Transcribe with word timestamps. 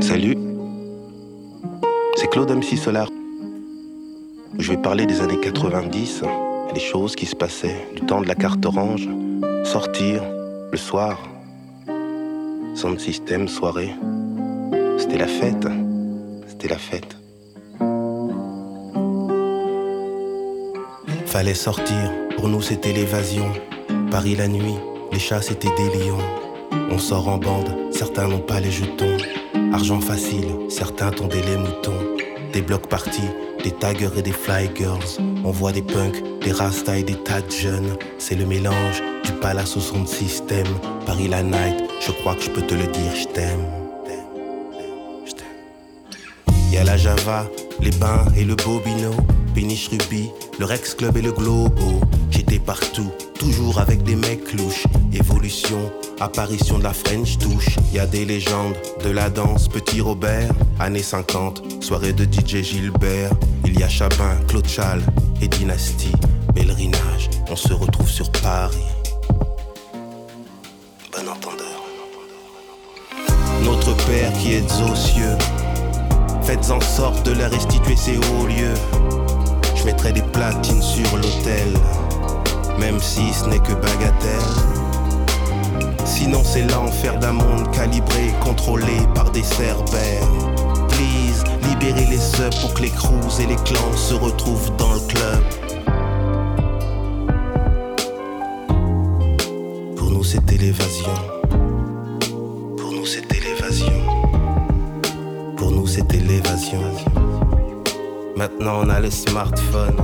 Salut, 0.00 0.36
c'est 2.16 2.28
Claude 2.30 2.50
MC 2.50 2.76
Solar. 2.76 3.08
Je 4.58 4.70
vais 4.70 4.76
parler 4.76 5.06
des 5.06 5.20
années 5.20 5.40
90, 5.40 6.22
les 6.74 6.80
choses 6.80 7.16
qui 7.16 7.26
se 7.26 7.34
passaient, 7.34 7.88
du 7.94 8.02
temps 8.02 8.20
de 8.20 8.28
la 8.28 8.34
carte 8.34 8.64
orange, 8.66 9.08
sortir, 9.64 10.22
le 10.70 10.76
soir, 10.76 11.18
sound 12.74 13.00
système, 13.00 13.48
soirée. 13.48 13.94
C'était 14.98 15.18
la 15.18 15.26
fête, 15.26 15.66
c'était 16.46 16.68
la 16.68 16.78
fête. 16.78 17.16
Fallait 21.26 21.54
sortir, 21.54 22.12
pour 22.36 22.48
nous 22.48 22.62
c'était 22.62 22.92
l'évasion. 22.92 23.50
Paris 24.10 24.36
la 24.36 24.48
nuit, 24.48 24.76
les 25.12 25.18
chats 25.18 25.42
c'était 25.42 25.74
des 25.76 25.98
lions. 25.98 26.24
On 26.90 26.98
sort 26.98 27.28
en 27.28 27.38
bande, 27.38 27.74
certains 27.90 28.28
n'ont 28.28 28.40
pas 28.40 28.60
les 28.60 28.70
jetons. 28.70 29.16
Argent 29.72 30.00
facile, 30.00 30.46
certains 30.68 31.10
tondaient 31.10 31.42
les 31.42 31.56
moutons. 31.56 32.16
Des 32.52 32.62
blocs 32.62 32.88
partis, 32.88 33.30
des 33.62 33.72
tigers 33.72 34.16
et 34.16 34.22
des 34.22 34.32
fly 34.32 34.70
girls. 34.74 35.20
On 35.44 35.50
voit 35.50 35.72
des 35.72 35.82
punks, 35.82 36.22
des 36.42 36.52
rastas 36.52 36.96
et 36.96 37.02
des 37.02 37.16
tas 37.16 37.40
de 37.40 37.50
jeunes. 37.50 37.96
C'est 38.18 38.34
le 38.36 38.46
mélange 38.46 39.02
du 39.24 39.32
palace 39.32 39.76
au 39.76 39.80
son 39.80 40.02
de 40.02 40.08
système. 40.08 40.66
Paris 41.04 41.28
la 41.28 41.42
night, 41.42 41.84
je 42.00 42.12
crois 42.12 42.34
que 42.34 42.42
je 42.42 42.50
peux 42.50 42.62
te 42.62 42.74
le 42.74 42.86
dire, 42.86 43.14
je 43.14 43.26
t'aime. 43.26 43.64
Y'a 46.72 46.84
la 46.84 46.96
Java, 46.96 47.46
les 47.80 47.90
bains 47.92 48.26
et 48.36 48.44
le 48.44 48.54
Bobino, 48.54 49.10
Péniche 49.54 49.88
Ruby, 49.88 50.30
le 50.58 50.66
Rex 50.66 50.94
Club 50.94 51.16
et 51.16 51.22
le 51.22 51.32
Globo. 51.32 52.00
J'étais 52.30 52.58
partout, 52.58 53.10
toujours 53.38 53.78
avec 53.78 54.02
des 54.02 54.16
mecs 54.16 54.52
louches. 54.52 54.84
Évolution, 55.12 55.90
apparition 56.20 56.78
de 56.78 56.84
la 56.84 56.92
French 56.92 57.38
touche. 57.38 57.76
Y 57.92 57.98
a 57.98 58.06
des 58.06 58.24
légendes 58.24 58.74
de 59.04 59.10
la 59.10 59.30
danse, 59.30 59.68
Petit 59.68 60.00
Robert, 60.00 60.50
années 60.78 61.02
50, 61.02 61.82
soirée 61.82 62.12
de 62.12 62.24
DJ 62.24 62.62
Gilbert. 62.62 63.30
Il 63.64 63.78
y 63.78 63.82
a 63.82 63.88
Chabin, 63.88 64.36
Claude 64.48 64.66
Chal 64.66 65.02
et 65.40 65.48
Dynastie. 65.48 66.12
Pèlerinage, 66.54 67.30
on 67.50 67.56
se 67.56 67.72
retrouve 67.72 68.08
sur 68.08 68.30
Paris. 68.32 68.76
Bon 71.12 71.28
entendeur. 71.28 71.66
Notre 73.62 73.94
Père 74.06 74.32
qui 74.34 74.54
est 74.54 74.82
aux 74.90 74.94
cieux, 74.94 75.36
faites 76.42 76.70
en 76.70 76.80
sorte 76.80 77.26
de 77.26 77.32
leur 77.32 77.50
restituer 77.50 77.96
ces 77.96 78.16
hauts 78.16 78.46
lieux. 78.46 78.74
Je 79.74 79.84
mettrai 79.84 80.12
des 80.12 80.22
platines 80.22 80.82
sur 80.82 81.16
l'autel, 81.16 81.68
même 82.78 83.00
si 83.00 83.32
ce 83.32 83.46
n'est 83.46 83.58
que 83.58 83.74
bagatelle. 83.74 84.75
Sinon 86.06 86.42
c'est 86.44 86.62
l'enfer 86.70 87.18
d'un 87.18 87.32
monde 87.32 87.68
calibré, 87.72 88.32
contrôlé 88.40 89.00
par 89.14 89.30
des 89.32 89.42
cerbères. 89.42 90.28
Please, 90.88 91.42
libérez 91.68 92.06
les 92.06 92.18
subs 92.18 92.58
pour 92.60 92.74
que 92.74 92.82
les 92.82 92.90
crews 92.90 93.40
et 93.40 93.46
les 93.46 93.56
clans 93.56 93.96
se 93.96 94.14
retrouvent 94.14 94.74
dans 94.76 94.94
le 94.94 95.00
club. 95.00 95.42
Pour 99.96 100.10
nous 100.10 100.22
c'était 100.22 100.56
l'évasion. 100.56 101.14
Pour 102.76 102.92
nous 102.92 103.04
c'était 103.04 103.40
l'évasion. 103.40 104.02
Pour 105.56 105.72
nous 105.72 105.88
c'était 105.88 106.18
l'évasion. 106.18 106.82
Maintenant 108.36 108.82
on 108.84 108.88
a 108.88 109.00
le 109.00 109.10
smartphone. 109.10 109.96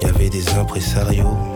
Il 0.00 0.06
y 0.06 0.10
avait 0.10 0.28
des 0.28 0.50
impresarios. 0.50 1.53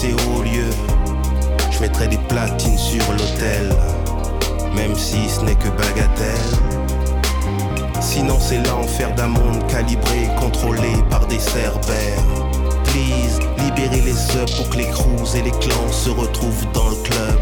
Ces 0.00 0.14
hauts 0.14 0.42
lieux. 0.42 0.72
Je 1.70 1.78
mettrai 1.80 2.08
des 2.08 2.16
platines 2.16 2.78
sur 2.78 3.04
l'autel, 3.12 3.68
même 4.74 4.94
si 4.94 5.28
ce 5.28 5.42
n'est 5.42 5.56
que 5.56 5.68
bagatelle. 5.68 6.50
Sinon 8.00 8.38
c'est 8.40 8.66
l'enfer 8.66 9.14
d'un 9.14 9.26
monde 9.26 9.66
calibré, 9.68 10.28
contrôlé 10.38 10.94
par 11.10 11.26
des 11.26 11.38
cerbères. 11.38 12.24
Please, 12.84 13.40
libérez 13.58 14.00
les 14.00 14.14
subs 14.14 14.50
pour 14.56 14.70
que 14.70 14.78
les 14.78 14.88
crews 14.88 15.36
et 15.36 15.42
les 15.42 15.50
clans 15.50 15.92
se 15.92 16.08
retrouvent 16.08 16.72
dans 16.72 16.88
le 16.88 16.96
club. 17.02 17.38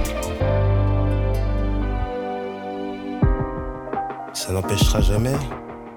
Ça 4.32 4.52
n'empêchera 4.52 5.00
jamais 5.00 5.34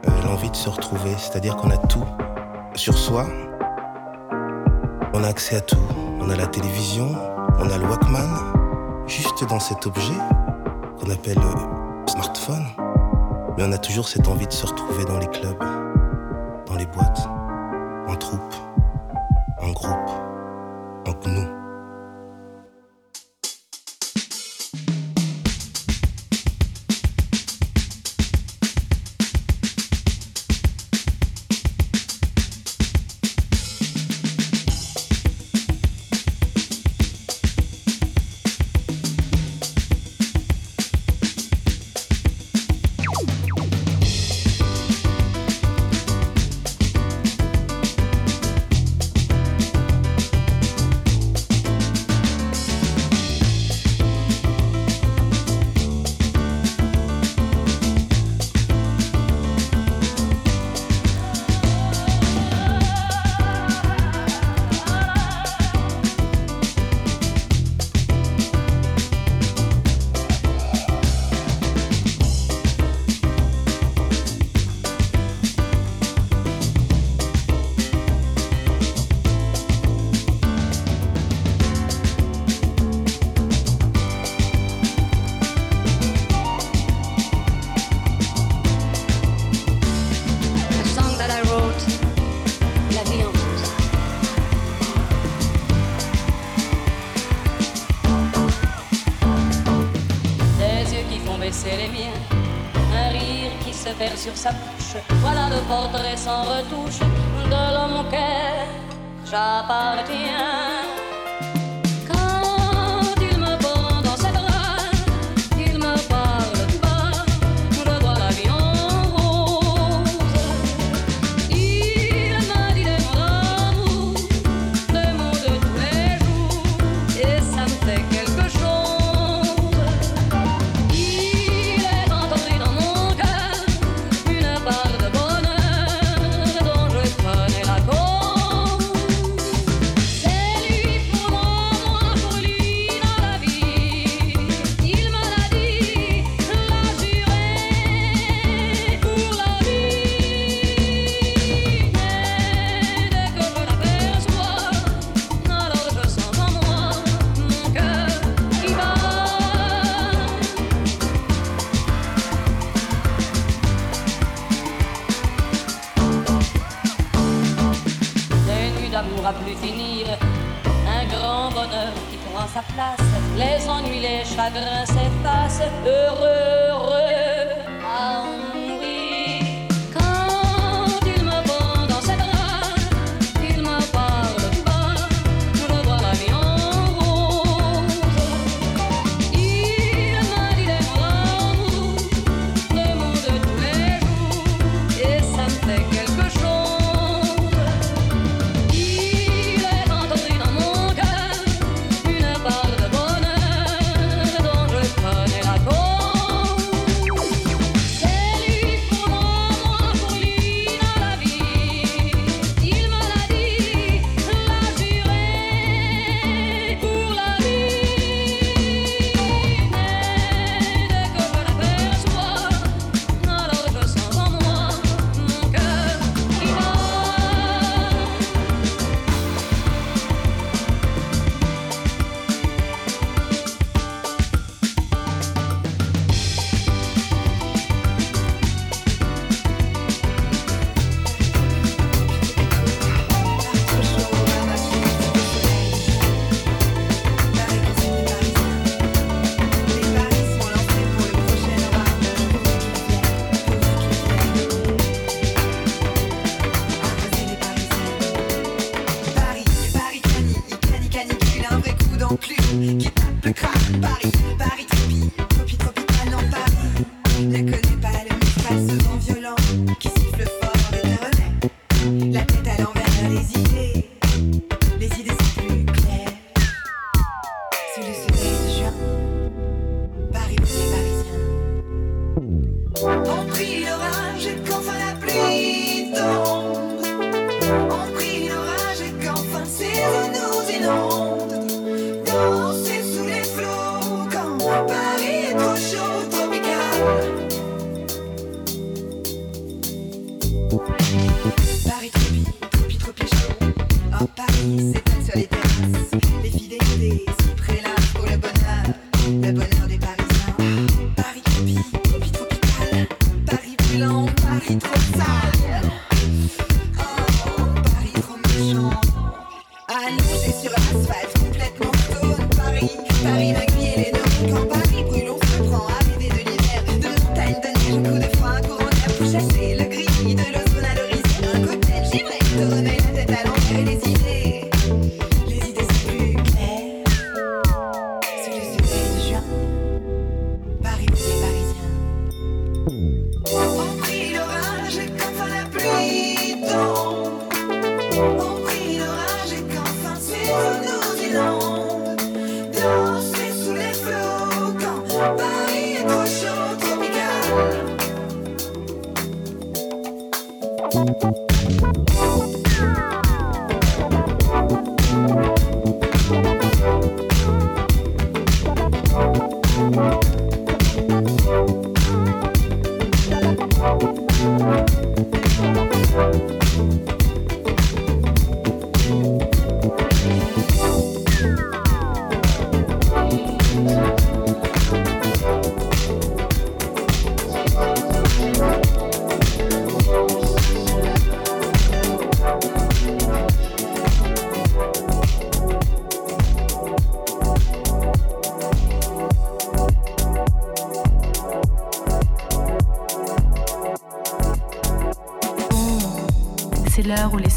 euh, 0.07 0.11
l'envie 0.25 0.51
de 0.51 0.55
se 0.55 0.69
retrouver, 0.69 1.15
c'est-à-dire 1.17 1.55
qu'on 1.55 1.71
a 1.71 1.77
tout 1.77 2.05
sur 2.75 2.95
soi, 2.97 3.25
on 5.13 5.23
a 5.23 5.27
accès 5.27 5.55
à 5.55 5.61
tout. 5.61 6.00
On 6.23 6.29
a 6.29 6.35
la 6.35 6.45
télévision, 6.45 7.15
on 7.57 7.69
a 7.69 7.77
le 7.77 7.85
Walkman, 7.85 8.29
juste 9.07 9.43
dans 9.49 9.59
cet 9.59 9.87
objet 9.87 10.13
qu'on 10.99 11.09
appelle 11.09 11.39
le 11.39 12.07
smartphone. 12.11 12.65
Mais 13.57 13.63
on 13.63 13.71
a 13.71 13.77
toujours 13.79 14.07
cette 14.07 14.27
envie 14.27 14.45
de 14.45 14.53
se 14.53 14.65
retrouver 14.65 15.03
dans 15.05 15.17
les 15.17 15.27
clubs, 15.27 15.57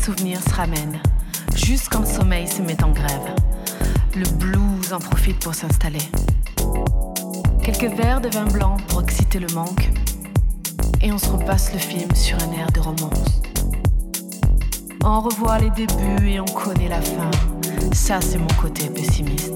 souvenirs 0.05 0.41
se 0.47 0.55
ramènent, 0.55 1.01
juste 1.55 1.89
quand 1.91 2.01
le 2.01 2.07
sommeil 2.07 2.47
se 2.47 2.61
met 2.61 2.85
en 2.85 2.91
grève. 2.91 3.35
Le 4.15 4.29
blues 4.37 4.93
en 4.93 4.99
profite 4.99 5.39
pour 5.39 5.55
s'installer. 5.55 6.07
Quelques 7.63 7.91
verres 7.97 8.21
de 8.21 8.29
vin 8.29 8.45
blanc 8.45 8.77
pour 8.89 9.01
exciter 9.01 9.39
le 9.39 9.47
manque, 9.55 9.91
et 11.01 11.11
on 11.11 11.17
se 11.17 11.29
repasse 11.29 11.73
le 11.73 11.79
film 11.79 12.15
sur 12.15 12.37
un 12.37 12.53
air 12.53 12.71
de 12.73 12.81
romance. 12.81 13.41
On 15.03 15.21
revoit 15.21 15.59
les 15.59 15.71
débuts 15.71 16.29
et 16.29 16.39
on 16.39 16.45
connaît 16.45 16.89
la 16.89 17.01
fin. 17.01 17.31
Ça, 17.95 18.21
c'est 18.21 18.37
mon 18.37 18.55
côté 18.61 18.91
pessimiste. 18.91 19.55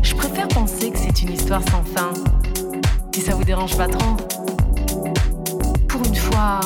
Je 0.00 0.14
préfère 0.14 0.48
penser 0.48 0.90
que 0.90 0.98
c'est 0.98 1.20
une 1.20 1.32
histoire 1.32 1.60
sans 1.64 1.82
fin, 1.82 2.10
si 3.14 3.20
ça 3.20 3.34
vous 3.34 3.44
dérange 3.44 3.76
pas 3.76 3.88
trop. 3.88 4.16
Pour 5.88 6.02
une 6.06 6.16
fois, 6.16 6.60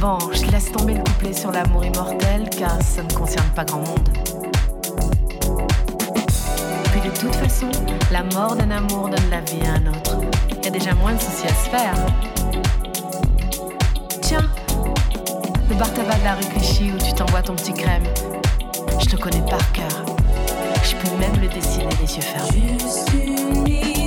Bon, 0.00 0.16
je 0.32 0.48
laisse 0.52 0.70
tomber 0.70 0.94
le 0.94 1.02
couplet 1.02 1.32
sur 1.32 1.50
l'amour 1.50 1.84
immortel 1.84 2.48
car 2.56 2.80
ça 2.82 3.02
ne 3.02 3.12
concerne 3.12 3.48
pas 3.48 3.64
grand 3.64 3.80
monde. 3.80 4.08
Puis 6.92 7.00
de 7.00 7.10
toute 7.16 7.34
façon, 7.34 7.66
la 8.12 8.22
mort 8.22 8.54
d'un 8.54 8.70
amour 8.70 9.08
donne 9.08 9.28
la 9.28 9.40
vie 9.40 9.66
à 9.66 9.72
un 9.72 9.86
autre. 9.88 10.20
Il 10.56 10.64
y 10.64 10.68
a 10.68 10.70
déjà 10.70 10.94
moins 10.94 11.14
de 11.14 11.20
soucis 11.20 11.48
à 11.48 11.64
se 11.64 11.70
faire. 11.70 11.94
Tiens, 14.22 14.48
le 15.68 15.74
bar 15.74 15.92
tabac 15.92 16.18
de 16.18 16.24
la 16.24 16.34
rue 16.34 16.92
où 16.94 16.98
tu 17.04 17.12
t'envoies 17.14 17.42
ton 17.42 17.56
petit 17.56 17.74
crème, 17.74 18.04
je 19.00 19.10
le 19.10 19.18
connais 19.18 19.42
par 19.50 19.72
cœur. 19.72 20.04
Je 20.84 20.94
peux 20.94 21.16
même 21.16 21.40
le 21.40 21.48
dessiner 21.48 21.88
les 22.00 22.14
yeux 22.14 22.22
fermés. 22.22 23.97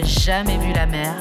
Jamais 0.00 0.56
vu 0.58 0.72
la 0.72 0.86
mer. 0.86 1.14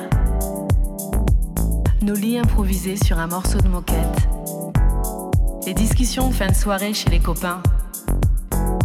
Nos 2.01 2.15
lits 2.15 2.37
improvisés 2.37 2.95
sur 2.95 3.19
un 3.19 3.27
morceau 3.27 3.59
de 3.59 3.67
moquette. 3.67 4.27
Les 5.65 5.73
discussions 5.73 6.29
de 6.29 6.33
fin 6.33 6.47
de 6.47 6.55
soirée 6.55 6.93
chez 6.93 7.09
les 7.09 7.19
copains. 7.19 7.61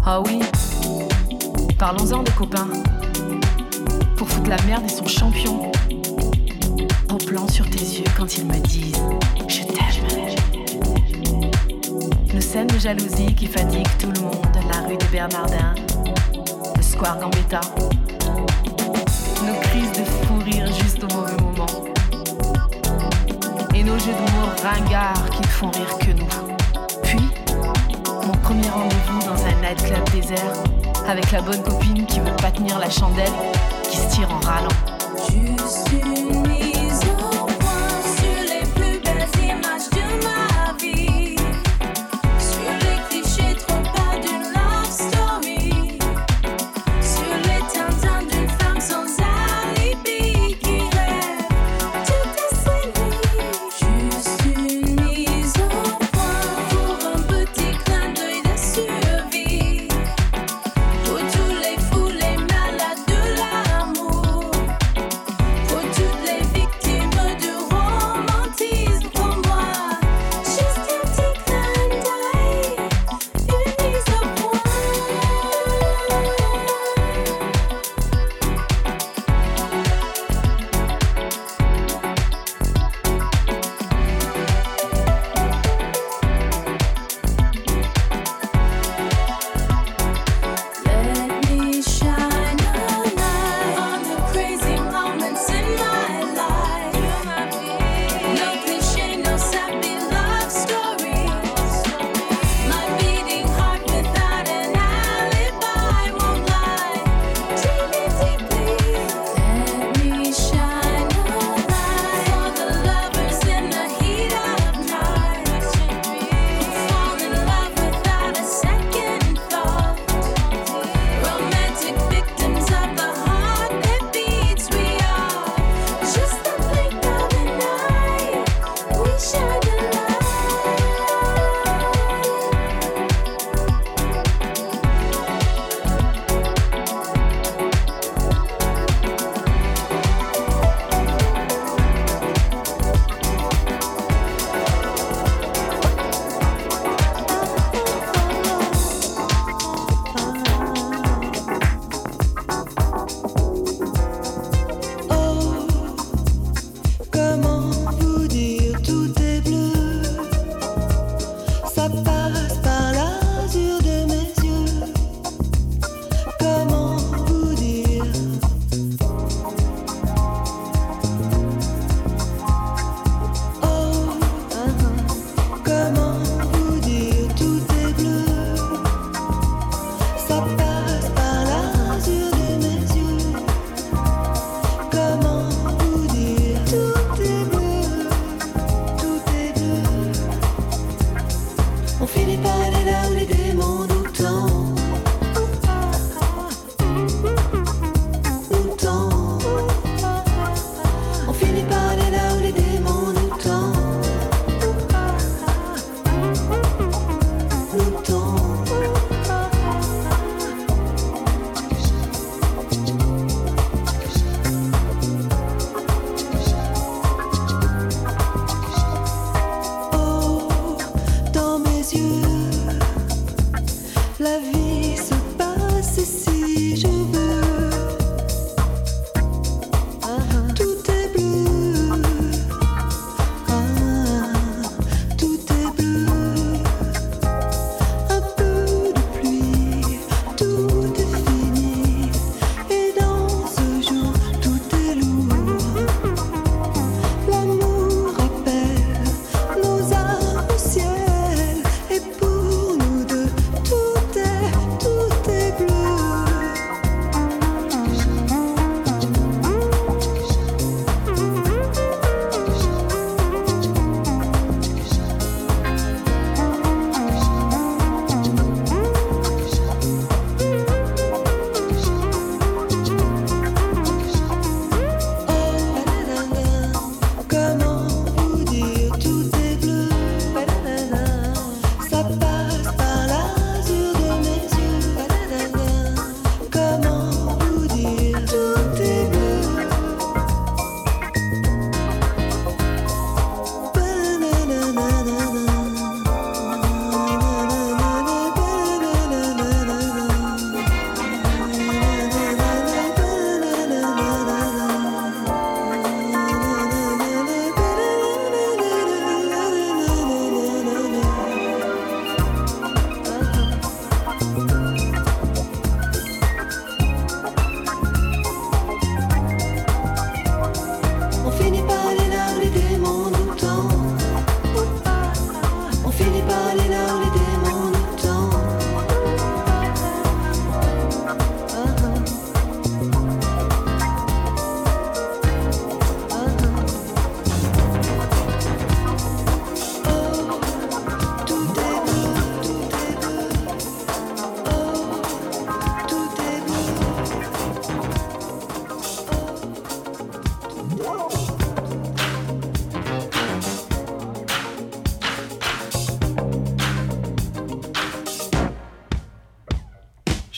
Ah 0.05 0.21
oui, 0.21 0.41
parlons-en 1.79 2.23
des 2.23 2.33
copains. 2.33 2.69
Pour 4.17 4.29
foutre 4.29 4.51
la 4.51 4.61
merde, 4.63 4.83
ils 4.85 4.91
sont 4.91 5.07
champions. 5.07 5.71
Au 7.11 7.17
plan 7.19 7.47
sur 7.49 7.69
tes 7.71 7.79
yeux 7.79 8.05
quand 8.17 8.37
ils 8.37 8.47
me 8.47 8.59
disent 8.59 9.01
Je 9.49 9.63
t'aime. 9.63 9.87
Nos 12.35 12.41
scènes 12.41 12.67
de 12.67 12.79
jalousie 12.79 13.35
qui 13.35 13.47
fatiguent 13.47 13.87
tout 13.99 14.11
le 14.15 14.21
monde. 14.21 14.35
La 14.73 14.87
rue 14.89 14.97
des 14.97 15.07
Bernardins, 15.07 15.75
le 16.77 16.83
square 16.83 17.19
Gambetta. 17.21 17.61
Nos 19.45 19.61
crises 19.61 19.93
de 19.93 20.05
fou 20.05 20.39
rire 20.45 20.67
juste 20.67 21.05
au 21.05 21.15
mauvais 21.15 21.37
moment. 21.43 21.67
Et 23.75 23.85
nos 23.85 23.99
jeux 23.99 24.13
de 24.13 24.31
mots 24.33 24.51
ringards 24.63 25.31
qui 25.31 25.43
font 25.49 25.71
rire 25.71 25.99
que 25.99 26.11
nous. 26.13 26.27
Puis, 27.03 27.21
mon 28.27 28.33
premier 28.43 28.69
rendez-vous 28.69 29.21
dans 29.27 29.45
un 29.45 29.55
nightclub 29.61 30.09
désert 30.11 30.53
avec 31.09 31.31
la 31.33 31.43
bonne 31.43 31.63
copine 31.63 32.07
qui 32.07 32.21
veut 32.21 32.37
pas 32.41 32.51
tenir 32.51 32.79
la 32.79 32.91
chandelle, 32.91 33.33
qui 33.91 33.97
se 33.99 34.11
tire 34.11 34.31
en 34.31 34.41
râlant. 34.41 34.69
Une 35.33 36.16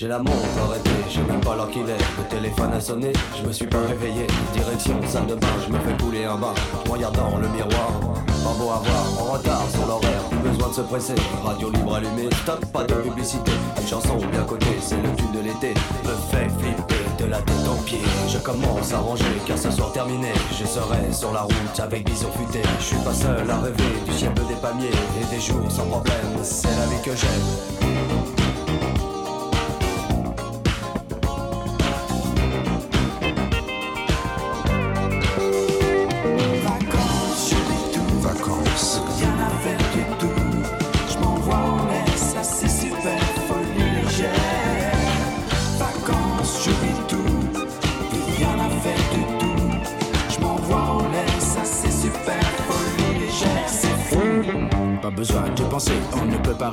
J'ai 0.08 0.14
la 0.14 0.20
montre 0.20 0.58
arrêtée, 0.64 1.20
même 1.28 1.40
pas 1.42 1.54
l'heure 1.54 1.70
qu'il 1.70 1.82
est. 1.82 1.98
Le 2.16 2.24
téléphone 2.30 2.72
a 2.72 2.80
sonné, 2.80 3.12
je 3.36 3.46
me 3.46 3.52
suis 3.52 3.66
pas 3.66 3.82
réveillé. 3.86 4.26
Direction 4.54 4.98
salle 5.06 5.26
de 5.26 5.34
bain, 5.34 5.46
je 5.66 5.70
me 5.70 5.78
fais 5.80 6.02
couler 6.02 6.24
un 6.24 6.36
bain. 6.36 6.54
Je 6.86 6.90
regarde 6.90 7.14
dans 7.14 7.36
le 7.36 7.46
miroir. 7.48 7.92
Pas 8.26 8.54
beau 8.58 8.70
à 8.70 8.80
voir, 8.80 9.04
en 9.20 9.32
retard 9.34 9.68
sur 9.70 9.86
l'horaire, 9.86 10.22
plus 10.30 10.38
besoin 10.48 10.68
de 10.68 10.72
se 10.72 10.80
presser. 10.80 11.14
Radio 11.44 11.68
libre 11.68 11.96
allumée, 11.96 12.30
stop, 12.40 12.64
pas 12.72 12.84
de 12.84 12.94
publicité. 12.94 13.52
Une 13.78 13.86
chanson 13.86 14.16
bien 14.32 14.44
cotée, 14.44 14.78
c'est 14.80 14.96
le 14.96 15.14
tube 15.14 15.30
de 15.32 15.40
l'été. 15.40 15.74
Me 16.06 16.14
fait 16.30 16.48
flipper 16.58 17.04
de 17.22 17.30
la 17.30 17.42
tête 17.42 17.68
aux 17.70 17.82
pieds. 17.82 18.00
Je 18.28 18.38
commence 18.38 18.94
à 18.94 19.00
ranger 19.00 19.36
car 19.46 19.58
ce 19.58 19.70
soir 19.70 19.92
terminé. 19.92 20.32
Je 20.58 20.64
serai 20.64 21.12
sur 21.12 21.34
la 21.34 21.42
route 21.42 21.80
avec 21.80 22.06
bison 22.06 22.30
futé. 22.32 22.62
Je 22.78 22.84
suis 22.84 23.04
pas 23.04 23.12
seul 23.12 23.50
à 23.50 23.58
rêver 23.58 23.92
du 24.06 24.12
ciel 24.14 24.32
des 24.32 24.56
palmiers 24.62 24.88
et 25.20 25.34
des 25.34 25.40
jours 25.42 25.70
sans 25.70 25.84
problème. 25.84 26.32
C'est 26.42 26.68
la 26.68 26.86
vie 26.86 27.02
que 27.04 27.14
j'aime. 27.14 28.37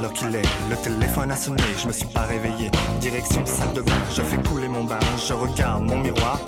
L'heure 0.00 0.12
qu'il 0.12 0.34
est. 0.34 0.48
Le 0.68 0.76
téléphone 0.76 1.30
a 1.30 1.36
sonné, 1.36 1.62
je 1.80 1.86
me 1.86 1.92
suis 1.92 2.06
pas 2.06 2.22
réveillé. 2.22 2.70
Direction 3.00 3.44
salle 3.44 3.72
de 3.74 3.82
bain, 3.82 4.00
je 4.14 4.22
fais 4.22 4.36
couler 4.48 4.68
mon 4.68 4.84
bain, 4.84 4.98
je 5.16 5.32
regarde 5.32 5.84
mon 5.84 5.98
miroir. 5.98 6.40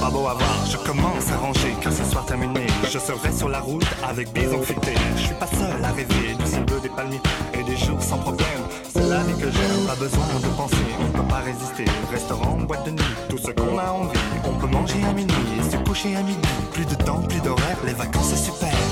Pas 0.00 0.10
beau 0.10 0.26
à 0.28 0.34
voir, 0.34 0.66
je 0.70 0.76
commence 0.76 1.30
à 1.32 1.36
ranger 1.38 1.74
car 1.80 1.92
ce 1.92 2.04
soir 2.04 2.24
terminé. 2.26 2.66
Je 2.84 2.98
serai 2.98 3.32
sur 3.32 3.48
la 3.48 3.60
route 3.60 3.86
avec 4.08 4.32
bison 4.32 4.62
futé. 4.62 4.94
Je 5.16 5.22
suis 5.22 5.34
pas 5.34 5.46
seul 5.46 5.84
à 5.84 5.92
rêver 5.92 6.34
du 6.38 6.46
ciel 6.46 6.64
bleu 6.64 6.80
des 6.80 6.88
palmiers 6.88 7.20
et 7.54 7.62
des 7.62 7.76
jours 7.76 8.00
sans 8.02 8.18
problème. 8.18 8.62
C'est 8.88 9.08
la 9.08 9.22
vie 9.24 9.34
que 9.34 9.50
j'aime, 9.50 9.86
pas 9.86 9.96
besoin 9.96 10.26
de 10.42 10.48
penser, 10.56 10.76
on 11.00 11.18
peut 11.18 11.28
pas 11.28 11.40
résister. 11.40 11.84
Restaurant, 12.10 12.58
boîte 12.58 12.84
de 12.86 12.90
nuit, 12.92 13.14
tout 13.28 13.38
ce 13.38 13.50
qu'on 13.50 13.78
a 13.78 13.90
envie. 13.90 14.18
On 14.44 14.54
peut 14.54 14.66
manger 14.66 15.02
à 15.08 15.12
minuit 15.12 15.34
et 15.58 15.70
se 15.70 15.76
coucher 15.78 16.16
à 16.16 16.22
midi. 16.22 16.38
Plus 16.72 16.84
de 16.84 16.94
temps, 16.94 17.22
plus 17.28 17.40
d'horaire, 17.40 17.78
les 17.84 17.94
vacances 17.94 18.30
c'est 18.30 18.50
super. 18.50 18.87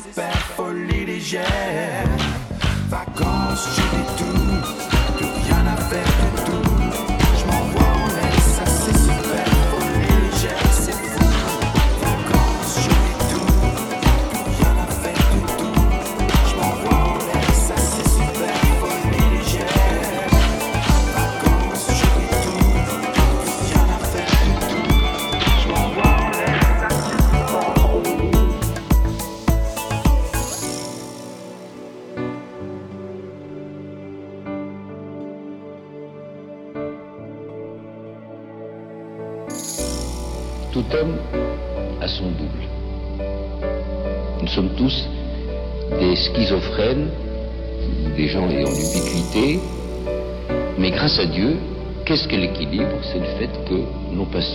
Super, 0.00 0.36
folie 0.56 1.04
légère. 1.06 1.69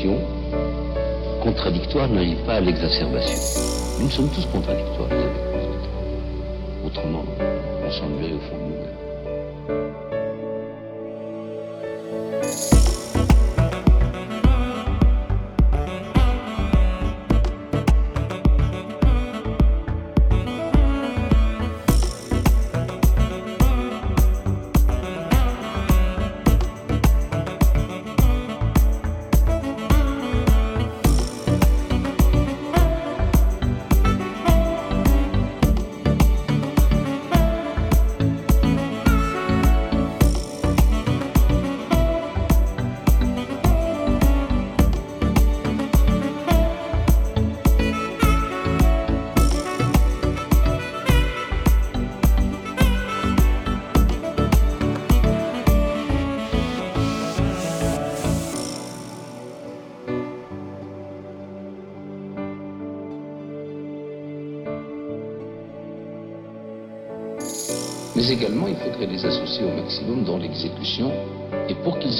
Nos 0.05 0.13
passions 0.13 1.41
contradictoires 1.41 2.09
n'arrivent 2.09 2.43
pas 2.45 2.55
à 2.55 2.59
l'exacerbation. 2.61 3.37
Nous 3.99 4.09
sommes 4.09 4.29
tous 4.29 4.45
contradictoires. 4.47 5.09
Autrement, 6.85 7.23
on 7.85 7.91
s'ennuierait 7.91 8.33
au 8.33 8.39
fond 8.39 8.57
de 8.57 8.63
nous-mêmes. 8.63 9.04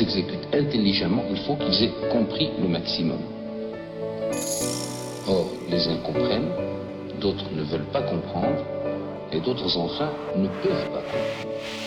exécutent 0.02 0.48
intelligemment, 0.54 1.24
il 1.30 1.38
faut 1.38 1.56
qu'ils 1.56 1.84
aient 1.84 1.94
compris 2.12 2.50
le 2.62 2.68
maximum. 2.68 3.20
Or, 5.28 5.50
les 5.70 5.88
uns 5.88 5.98
comprennent, 5.98 6.52
d'autres 7.20 7.46
ne 7.56 7.64
veulent 7.64 7.92
pas 7.92 8.02
comprendre, 8.02 8.64
et 9.32 9.40
d'autres 9.40 9.78
enfin 9.78 10.10
ne 10.36 10.48
peuvent 10.48 10.90
pas 10.92 11.02
comprendre. 11.02 11.85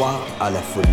À 0.00 0.50
la 0.50 0.60
folie. 0.60 0.86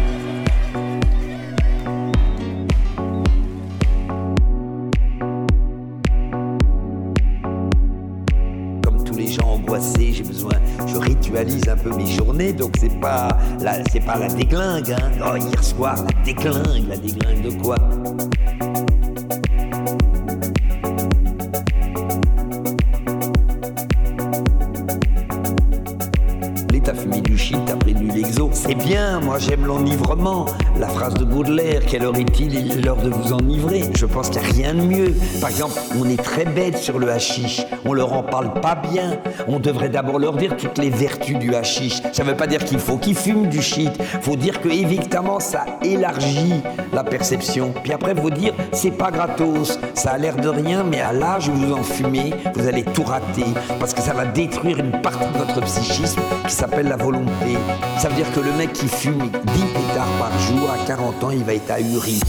Comme 8.83 9.03
tous 9.03 9.15
les 9.15 9.27
gens 9.27 9.43
angoissés, 9.43 10.11
j'ai 10.11 10.23
besoin, 10.23 10.53
je 10.87 10.97
ritualise 10.97 11.67
un 11.69 11.77
peu 11.77 11.95
mes 11.95 12.07
journées, 12.07 12.53
donc 12.53 12.73
c'est 12.79 12.99
pas 12.99 13.27
la, 13.61 13.83
c'est 13.91 13.99
pas 13.99 14.17
la 14.17 14.27
déglingue. 14.27 14.91
Hein. 14.91 15.11
Oh, 15.23 15.35
hier 15.35 15.63
soir, 15.63 15.95
la 15.97 16.23
déglingue, 16.23 16.87
la 16.89 16.97
déglingue 16.97 17.41
de 17.43 17.61
quoi? 17.61 17.75
C'est 28.67 28.73
bien, 28.73 29.19
moi 29.19 29.37
j'aime 29.37 29.63
l'enivrement. 29.63 30.47
La 30.79 30.87
phrase 30.87 31.13
de 31.13 31.23
Baudelaire, 31.23 31.85
quelle 31.85 32.03
heure 32.03 32.17
est-il? 32.17 32.55
Il 32.55 32.71
est 32.71 32.81
l'heure 32.81 32.97
de 32.97 33.11
vous 33.11 33.31
enivrer. 33.31 33.83
Je 33.95 34.07
pense 34.07 34.31
qu'il 34.31 34.41
n'y 34.41 34.47
a 34.47 34.51
rien 34.51 34.73
de 34.73 34.81
mieux. 34.81 35.13
Par 35.39 35.51
exemple, 35.51 35.75
on 35.99 36.09
est 36.09 36.21
très 36.21 36.45
bête 36.45 36.75
sur 36.79 36.97
le 36.97 37.11
hashish. 37.11 37.61
On 37.85 37.93
leur 37.93 38.11
en 38.13 38.23
parle 38.23 38.59
pas 38.61 38.73
bien. 38.73 39.19
On 39.47 39.59
devrait 39.59 39.89
d'abord 39.89 40.17
leur 40.17 40.35
dire 40.35 40.57
toutes 40.57 40.79
les 40.79 40.89
vertus 40.89 41.37
du 41.37 41.53
hashish. 41.53 42.01
Ça 42.11 42.23
veut 42.23 42.35
pas 42.35 42.47
dire 42.47 42.65
qu'il 42.65 42.79
faut 42.79 42.97
qu'ils 42.97 43.15
fument 43.15 43.49
du 43.49 43.61
shit. 43.61 43.91
Faut 44.23 44.35
dire 44.35 44.59
que 44.59 44.69
évidemment 44.69 45.39
ça 45.39 45.65
élargit 45.83 46.55
la 46.91 47.03
perception. 47.03 47.71
Puis 47.83 47.93
après, 47.93 48.15
faut 48.15 48.31
dire 48.31 48.55
c'est 48.71 48.97
pas 48.97 49.11
gratos. 49.11 49.77
Ça 49.93 50.13
a 50.13 50.17
l'air 50.17 50.37
de 50.37 50.49
rien, 50.49 50.83
mais 50.83 51.01
à 51.01 51.13
l'âge 51.13 51.49
où 51.49 51.53
vous 51.53 51.71
en 51.71 51.83
fumez, 51.83 52.33
vous 52.55 52.67
allez 52.67 52.83
tout 52.83 53.03
rater. 53.03 53.45
Parce 53.79 53.93
que 53.93 54.01
ça 54.01 54.13
va 54.13 54.25
détruire 54.25 54.79
une 54.79 55.01
partie 55.03 55.31
de 55.31 55.37
votre 55.37 55.61
psychisme 55.61 56.21
qui 56.47 56.53
s'appelle 56.53 56.87
la 56.87 56.97
volonté. 56.97 57.57
Ça 57.99 58.09
veut 58.09 58.15
dire 58.15 58.31
que 58.33 58.39
le 58.39 58.55
qui 58.73 58.87
fume 58.87 59.29
10 59.29 59.29
pétards 59.29 60.17
par 60.19 60.39
jour, 60.39 60.69
à 60.71 60.77
40 60.85 61.23
ans, 61.23 61.31
il 61.31 61.43
va 61.43 61.53
être 61.53 61.71
ahuri. 61.71 62.19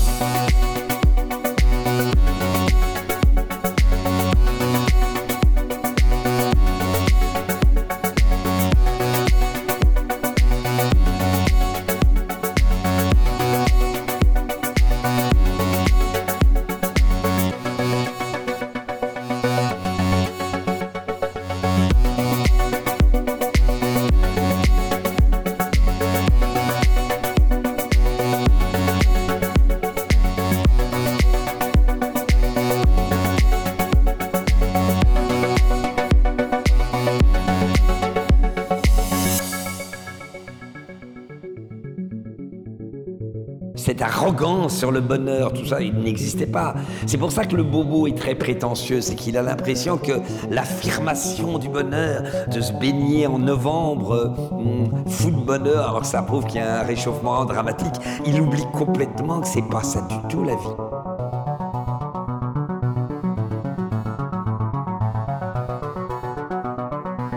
Sur 44.76 44.92
le 44.92 45.00
bonheur, 45.00 45.52
tout 45.52 45.64
ça, 45.64 45.80
il 45.80 45.94
n'existait 45.94 46.46
pas. 46.46 46.74
C'est 47.06 47.16
pour 47.16 47.32
ça 47.32 47.44
que 47.44 47.56
le 47.56 47.62
bobo 47.62 48.06
est 48.06 48.16
très 48.16 48.34
prétentieux, 48.34 49.00
c'est 49.00 49.14
qu'il 49.14 49.36
a 49.36 49.42
l'impression 49.42 49.96
que 49.96 50.12
l'affirmation 50.50 51.58
du 51.58 51.68
bonheur, 51.68 52.22
de 52.52 52.60
se 52.60 52.72
baigner 52.74 53.26
en 53.26 53.38
novembre, 53.38 54.12
euh, 54.14 55.30
de 55.30 55.44
bonheur, 55.44 55.88
alors 55.88 56.00
que 56.02 56.06
ça 56.06 56.22
prouve 56.22 56.46
qu'il 56.46 56.60
y 56.60 56.64
a 56.64 56.80
un 56.80 56.82
réchauffement 56.82 57.44
dramatique, 57.44 57.94
il 58.26 58.40
oublie 58.40 58.66
complètement 58.72 59.40
que 59.40 59.48
c'est 59.48 59.68
pas 59.68 59.82
ça 59.82 60.02
du 60.02 60.16
tout 60.28 60.44
la 60.44 60.54
vie. 60.54 60.60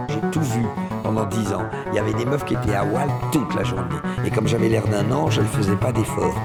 J'ai 0.10 0.30
tout 0.32 0.42
vu 0.42 0.66
pendant 1.04 1.26
dix 1.26 1.54
ans. 1.54 1.64
Il 1.92 1.96
y 1.96 2.00
avait 2.00 2.14
des 2.14 2.26
meufs 2.26 2.46
qui 2.46 2.54
étaient 2.54 2.76
à 2.76 2.84
Wall 2.84 3.10
toute 3.32 3.56
la 3.56 3.64
journée. 3.64 3.96
Et 4.26 4.30
comme 4.30 4.48
j'avais 4.48 4.70
l'air 4.70 4.88
d'un 4.88 5.12
ange, 5.12 5.36
je 5.36 5.42
ne 5.42 5.48
faisais 5.48 5.76
pas 5.76 5.92
d'effort. 5.92 6.36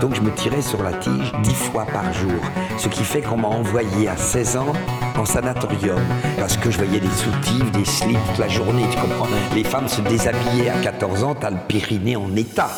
Donc 0.00 0.14
je 0.14 0.20
me 0.20 0.30
tirais 0.32 0.62
sur 0.62 0.82
la 0.82 0.92
tige 0.92 1.32
dix 1.42 1.54
fois 1.54 1.86
par 1.86 2.12
jour. 2.12 2.40
Ce 2.78 2.88
qui 2.88 3.04
fait 3.04 3.22
qu'on 3.22 3.36
m'a 3.36 3.48
envoyé 3.48 4.08
à 4.08 4.16
16 4.16 4.56
ans 4.58 4.72
en 5.16 5.24
sanatorium. 5.24 6.00
Parce 6.38 6.56
que 6.56 6.70
je 6.70 6.78
voyais 6.78 7.00
des 7.00 7.08
soutifs, 7.08 7.70
des 7.72 7.84
slips 7.84 8.18
toute 8.28 8.38
la 8.38 8.48
journée, 8.48 8.84
tu 8.90 8.98
comprends 8.98 9.26
Les 9.54 9.64
femmes 9.64 9.88
se 9.88 10.00
déshabillaient 10.02 10.70
à 10.70 10.80
14 10.82 11.24
ans, 11.24 11.34
t'as 11.34 11.50
le 11.50 11.58
périnée 11.68 12.16
en 12.16 12.34
état. 12.36 12.70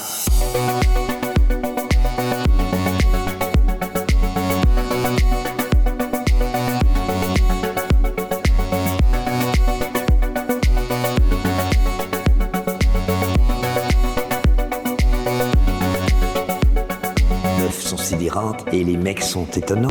Et 18.73 18.85
les 18.85 18.97
mecs 18.97 19.23
sont 19.23 19.47
étonnants. 19.57 19.89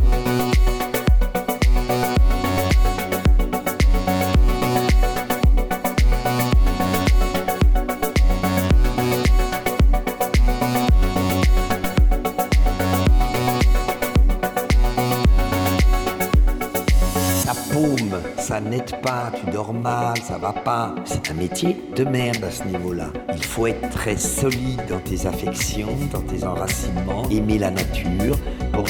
Ça 18.47 18.61
n'aide 18.61 19.01
pas, 19.01 19.29
tu 19.35 19.51
dors 19.51 19.73
mal, 19.73 20.17
ça 20.23 20.37
va 20.37 20.53
pas. 20.53 20.95
C'est 21.03 21.29
un 21.29 21.33
métier 21.33 21.77
de 21.95 22.05
merde 22.05 22.43
à 22.45 22.49
ce 22.49 22.63
niveau-là. 22.63 23.11
Il 23.35 23.43
faut 23.43 23.67
être 23.67 23.89
très 23.89 24.15
solide 24.15 24.81
dans 24.89 24.99
tes 24.99 25.27
affections, 25.27 25.89
dans 26.13 26.21
tes 26.21 26.45
enracinements, 26.45 27.29
aimer 27.29 27.59
la 27.59 27.71
nature 27.71 28.39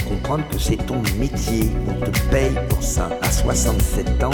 comprendre 0.02 0.48
que 0.50 0.58
c'est 0.58 0.78
ton 0.78 1.02
métier. 1.20 1.70
On 1.88 1.94
te 2.06 2.20
paye 2.32 2.56
pour 2.70 2.82
ça. 2.82 3.10
À 3.22 3.32
67 3.32 4.24
ans, 4.24 4.32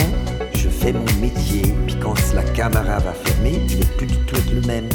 je 0.56 0.70
fais 0.70 0.94
mon 0.94 1.14
métier. 1.22 1.74
Puis 1.86 1.96
quand 2.02 2.16
la 2.34 2.44
caméra 2.44 3.00
va 3.00 3.14
fermer, 3.14 3.62
tu 3.68 3.78
vais 3.78 3.86
plus 3.98 4.08
du 4.08 4.18
tout 4.20 4.42
le 4.54 4.62
même. 4.62 4.90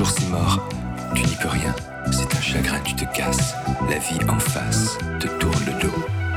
toujours 0.00 0.18
si 0.18 0.26
mort. 0.28 0.66
Tu 1.14 1.22
n'y 1.24 1.34
peux 1.34 1.48
rien, 1.48 1.74
c'est 2.10 2.34
un 2.34 2.40
chagrin, 2.40 2.80
tu 2.80 2.94
te 2.94 3.04
casses. 3.14 3.54
La 3.90 3.98
vie 3.98 4.18
en 4.30 4.38
face 4.38 4.96
te 5.18 5.26
tourne 5.26 5.62
le 5.66 5.72
dos. 5.82 6.29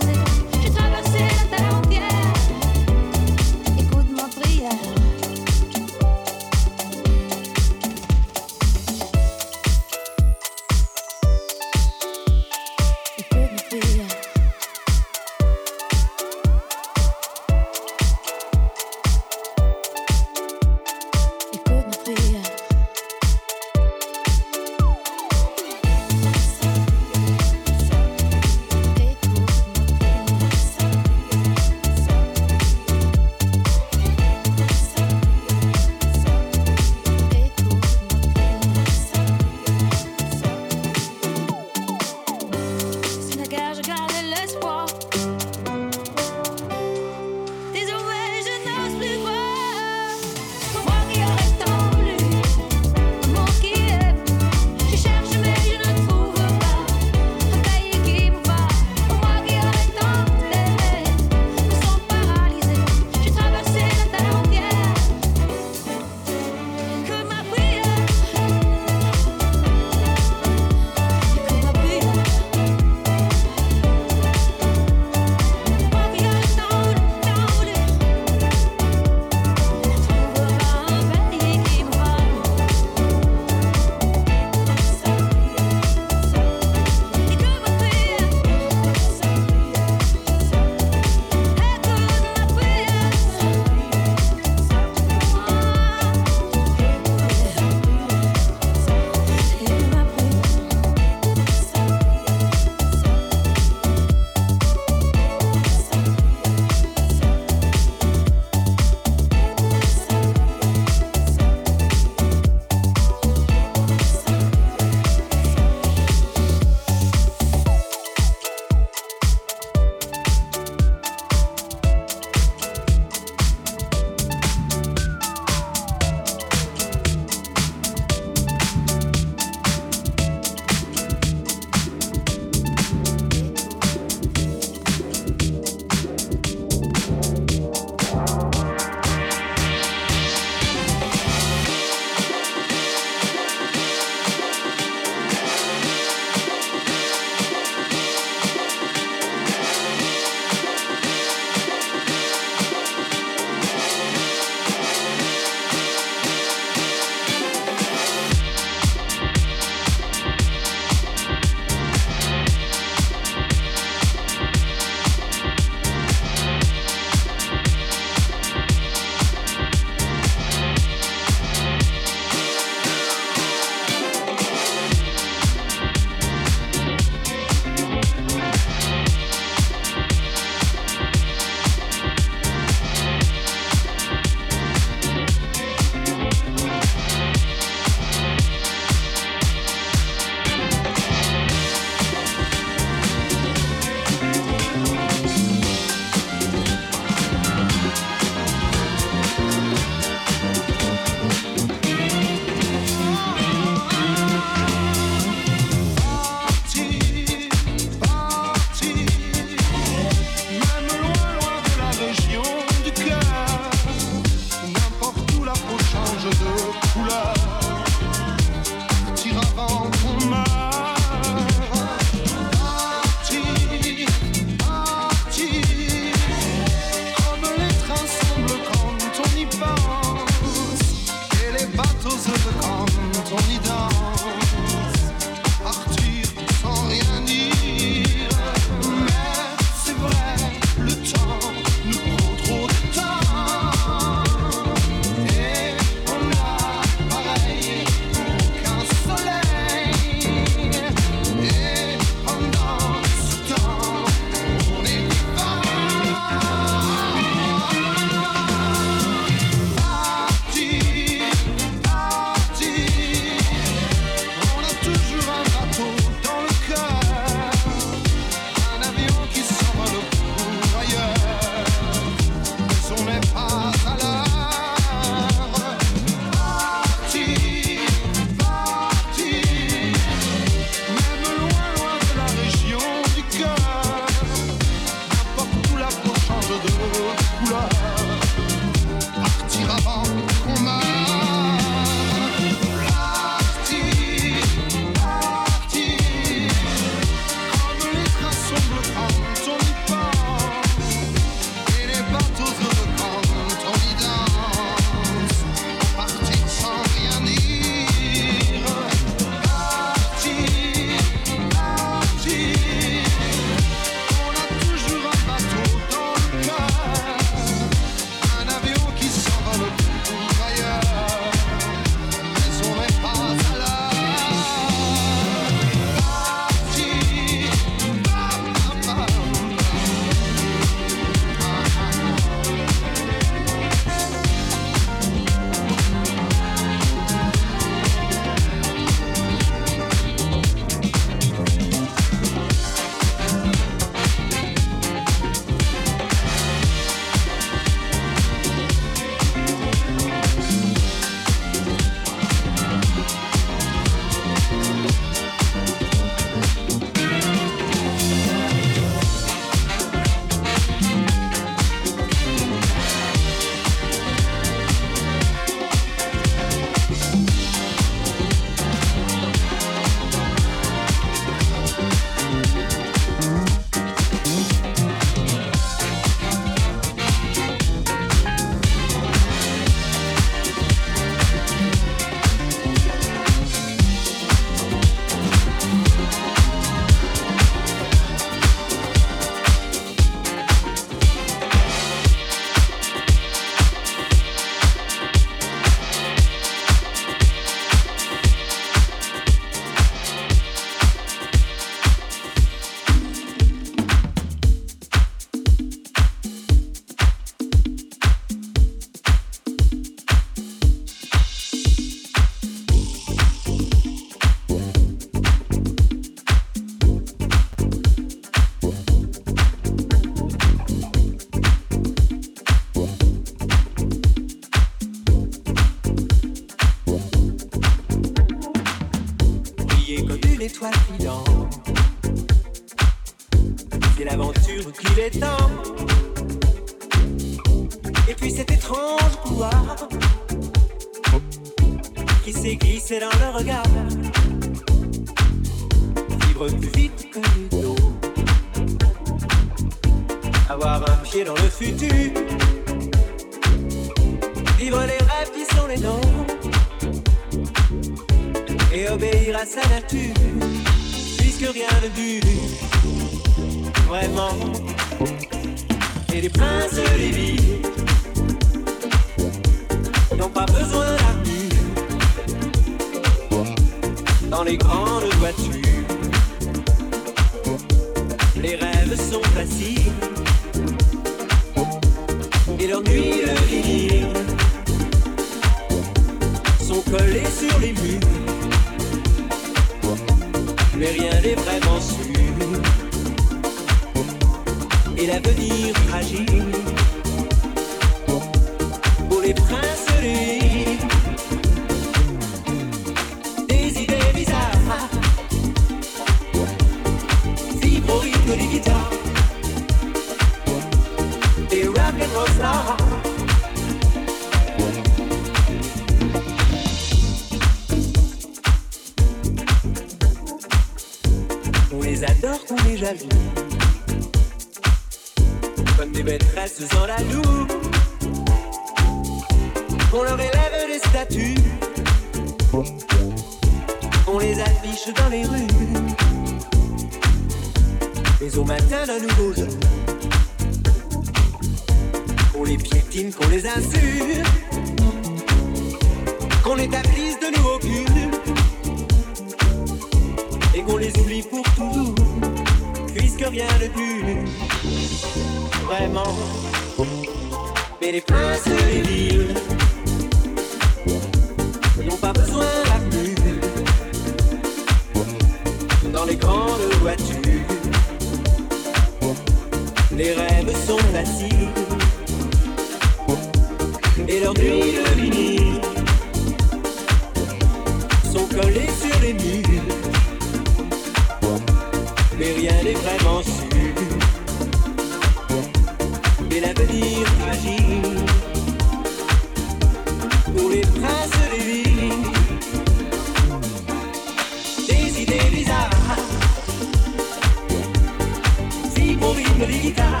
Jamaica. 599.66 600.00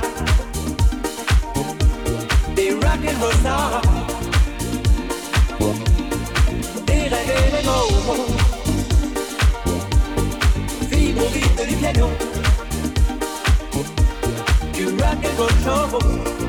They 2.54 2.70
rock 2.74 3.04
and 3.04 3.18
roll 3.18 3.32
star. 3.32 3.82
They 6.86 7.08
reggae 7.08 7.50
they 7.50 7.62
go. 7.64 7.78
Vibro 10.90 11.26
vite 11.34 11.66
du 11.66 11.76
piano. 11.76 12.08
Du 14.72 14.96
rock 14.96 15.24
and 15.24 15.38
roll 15.38 15.48
show. 15.64 16.45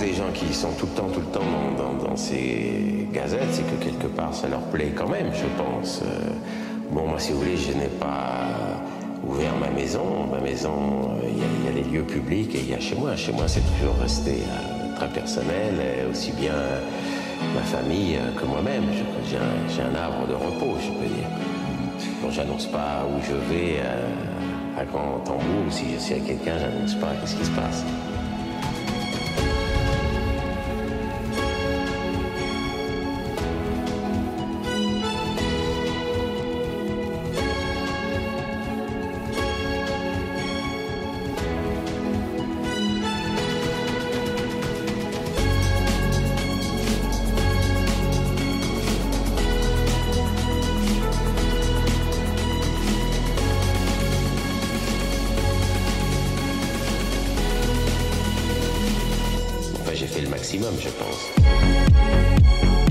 Les 0.00 0.14
gens 0.14 0.30
qui 0.34 0.52
sont 0.52 0.72
tout 0.72 0.86
le 0.86 0.92
temps, 0.92 1.08
tout 1.08 1.20
le 1.20 1.26
temps 1.26 1.40
dans, 2.02 2.16
ces 2.16 3.06
gazettes, 3.12 3.48
c'est 3.52 3.62
que 3.62 3.84
quelque 3.84 4.06
part, 4.06 4.34
ça 4.34 4.48
leur 4.48 4.60
plaît 4.62 4.92
quand 4.94 5.08
même, 5.08 5.30
je 5.34 5.46
pense. 5.62 6.00
Euh, 6.02 6.30
bon, 6.90 7.06
moi, 7.08 7.18
si 7.18 7.32
vous 7.32 7.40
voulez, 7.40 7.56
je 7.56 7.72
n'ai 7.72 7.88
pas 8.00 8.80
ouvert 9.26 9.54
ma 9.60 9.68
maison. 9.68 10.26
Ma 10.32 10.40
maison, 10.40 11.10
euh, 11.22 11.28
il 11.28 11.38
y, 11.38 11.68
a- 11.68 11.72
les 11.72 11.82
lieux 11.90 12.04
publics 12.04 12.54
et 12.54 12.60
il 12.60 12.70
y 12.70 12.74
a 12.74 12.80
chez 12.80 12.94
moi. 12.94 13.16
Chez 13.16 13.32
moi, 13.32 13.44
c'est 13.46 13.60
toujours 13.78 13.96
resté 14.00 14.32
euh, 14.32 14.96
très 14.96 15.08
personnel, 15.08 15.74
aussi 16.10 16.32
bien 16.32 16.54
ma 17.54 17.60
famille 17.62 18.18
que 18.40 18.46
moi-même. 18.46 18.84
J'ai 19.28 19.36
un, 19.82 19.94
arbre 19.94 20.26
de 20.26 20.34
repos, 20.34 20.74
je 20.80 20.88
peux 20.88 21.14
dire. 21.14 22.30
J'annonce 22.30 22.66
pas 22.66 23.06
où 23.06 23.22
je 23.22 23.34
vais 23.54 23.80
à 24.78 24.84
grand 24.84 25.20
tambour. 25.24 25.70
Si 25.70 25.84
je 25.94 25.98
suis 25.98 26.14
à 26.14 26.18
quelqu'un, 26.18 26.58
j'annonce 26.58 26.94
pas 26.94 27.12
qu'est-ce 27.20 27.36
qui 27.36 27.44
se 27.44 27.50
passe. 27.50 27.84
Thank 61.18 62.80
you. 62.80 62.85